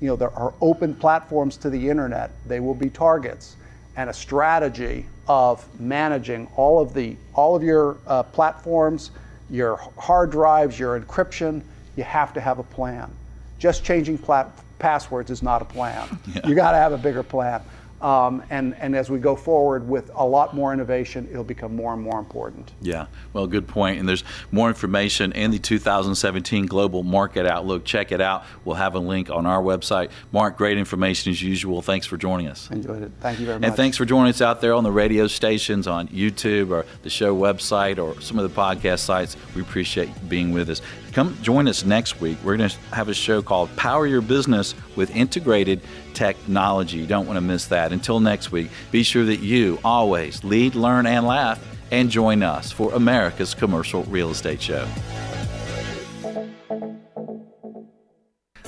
you 0.00 0.08
know, 0.08 0.16
there 0.16 0.36
are 0.36 0.52
open 0.60 0.94
platforms 0.94 1.56
to 1.58 1.70
the 1.70 1.88
internet. 1.88 2.30
They 2.46 2.60
will 2.60 2.74
be 2.74 2.90
targets, 2.90 3.56
and 3.96 4.10
a 4.10 4.12
strategy 4.12 5.06
of 5.28 5.66
managing 5.80 6.48
all 6.56 6.80
of 6.80 6.94
the 6.94 7.16
all 7.34 7.56
of 7.56 7.62
your 7.62 7.98
uh, 8.06 8.22
platforms, 8.22 9.10
your 9.50 9.76
hard 9.98 10.30
drives, 10.30 10.78
your 10.78 10.98
encryption. 10.98 11.62
You 11.96 12.04
have 12.04 12.32
to 12.34 12.40
have 12.40 12.58
a 12.58 12.62
plan. 12.62 13.10
Just 13.58 13.84
changing 13.84 14.18
plat- 14.18 14.50
passwords 14.78 15.30
is 15.30 15.42
not 15.42 15.62
a 15.62 15.64
plan. 15.64 16.06
Yeah. 16.34 16.46
You 16.46 16.54
got 16.54 16.72
to 16.72 16.76
have 16.78 16.92
a 16.92 16.98
bigger 16.98 17.22
plan. 17.22 17.62
Um, 18.00 18.42
and, 18.50 18.74
and 18.76 18.94
as 18.94 19.10
we 19.10 19.18
go 19.18 19.34
forward 19.34 19.88
with 19.88 20.10
a 20.14 20.24
lot 20.24 20.54
more 20.54 20.72
innovation, 20.72 21.28
it'll 21.30 21.44
become 21.44 21.74
more 21.74 21.94
and 21.94 22.02
more 22.02 22.18
important. 22.18 22.72
Yeah, 22.80 23.06
well, 23.32 23.46
good 23.46 23.66
point. 23.66 23.98
And 23.98 24.08
there's 24.08 24.24
more 24.52 24.68
information 24.68 25.32
in 25.32 25.50
the 25.50 25.58
2017 25.58 26.66
Global 26.66 27.02
Market 27.02 27.46
Outlook. 27.46 27.84
Check 27.84 28.12
it 28.12 28.20
out. 28.20 28.44
We'll 28.64 28.76
have 28.76 28.94
a 28.94 28.98
link 28.98 29.30
on 29.30 29.46
our 29.46 29.62
website. 29.62 30.10
Mark, 30.30 30.56
great 30.58 30.76
information 30.78 31.32
as 31.32 31.42
usual. 31.42 31.80
Thanks 31.80 32.06
for 32.06 32.16
joining 32.16 32.48
us. 32.48 32.70
Enjoyed 32.70 33.02
it. 33.02 33.12
Thank 33.20 33.40
you 33.40 33.46
very 33.46 33.58
much. 33.58 33.68
And 33.68 33.76
thanks 33.76 33.96
for 33.96 34.04
joining 34.04 34.30
us 34.30 34.42
out 34.42 34.60
there 34.60 34.74
on 34.74 34.84
the 34.84 34.92
radio 34.92 35.26
stations, 35.26 35.86
on 35.86 36.08
YouTube, 36.08 36.70
or 36.70 36.84
the 37.02 37.10
show 37.10 37.34
website, 37.34 37.98
or 37.98 38.20
some 38.20 38.38
of 38.38 38.52
the 38.52 38.60
podcast 38.60 39.00
sites. 39.00 39.36
We 39.54 39.62
appreciate 39.62 40.10
being 40.28 40.52
with 40.52 40.68
us. 40.68 40.82
Come 41.16 41.34
join 41.40 41.66
us 41.66 41.82
next 41.82 42.20
week. 42.20 42.36
We're 42.44 42.58
going 42.58 42.68
to 42.68 42.76
have 42.94 43.08
a 43.08 43.14
show 43.14 43.40
called 43.40 43.74
Power 43.74 44.06
Your 44.06 44.20
Business 44.20 44.74
with 44.96 45.16
Integrated 45.16 45.80
Technology. 46.12 46.98
You 46.98 47.06
don't 47.06 47.26
want 47.26 47.38
to 47.38 47.40
miss 47.40 47.68
that. 47.68 47.90
Until 47.90 48.20
next 48.20 48.52
week, 48.52 48.68
be 48.90 49.02
sure 49.02 49.24
that 49.24 49.40
you 49.40 49.78
always 49.82 50.44
lead, 50.44 50.74
learn, 50.74 51.06
and 51.06 51.26
laugh, 51.26 51.58
and 51.90 52.10
join 52.10 52.42
us 52.42 52.70
for 52.70 52.92
America's 52.92 53.54
Commercial 53.54 54.02
Real 54.04 54.28
Estate 54.28 54.60
Show. 54.60 54.86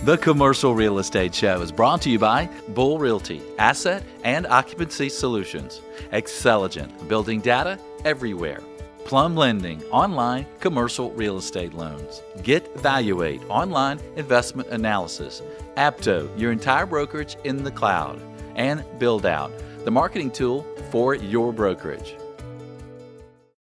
The 0.04 0.16
Commercial 0.16 0.74
Real 0.74 1.00
Estate 1.00 1.34
Show 1.34 1.60
is 1.60 1.70
brought 1.70 2.00
to 2.00 2.10
you 2.10 2.18
by 2.18 2.48
Bull 2.68 2.98
Realty, 2.98 3.42
Asset 3.58 4.02
and 4.24 4.46
Occupancy 4.46 5.10
Solutions, 5.10 5.82
Xceligent, 6.14 7.08
building 7.08 7.42
data 7.42 7.78
everywhere. 8.06 8.62
Plum 9.08 9.34
Lending, 9.34 9.82
online 9.84 10.44
commercial 10.60 11.12
real 11.12 11.38
estate 11.38 11.72
loans. 11.72 12.20
Get 12.42 12.78
Valuate, 12.80 13.40
online 13.48 13.98
investment 14.16 14.68
analysis. 14.68 15.40
Apto, 15.78 16.28
your 16.38 16.52
entire 16.52 16.84
brokerage 16.84 17.38
in 17.44 17.64
the 17.64 17.70
cloud. 17.70 18.20
And 18.54 18.80
Buildout, 18.98 19.50
the 19.86 19.90
marketing 19.90 20.30
tool 20.30 20.66
for 20.90 21.14
your 21.14 21.54
brokerage. 21.54 22.16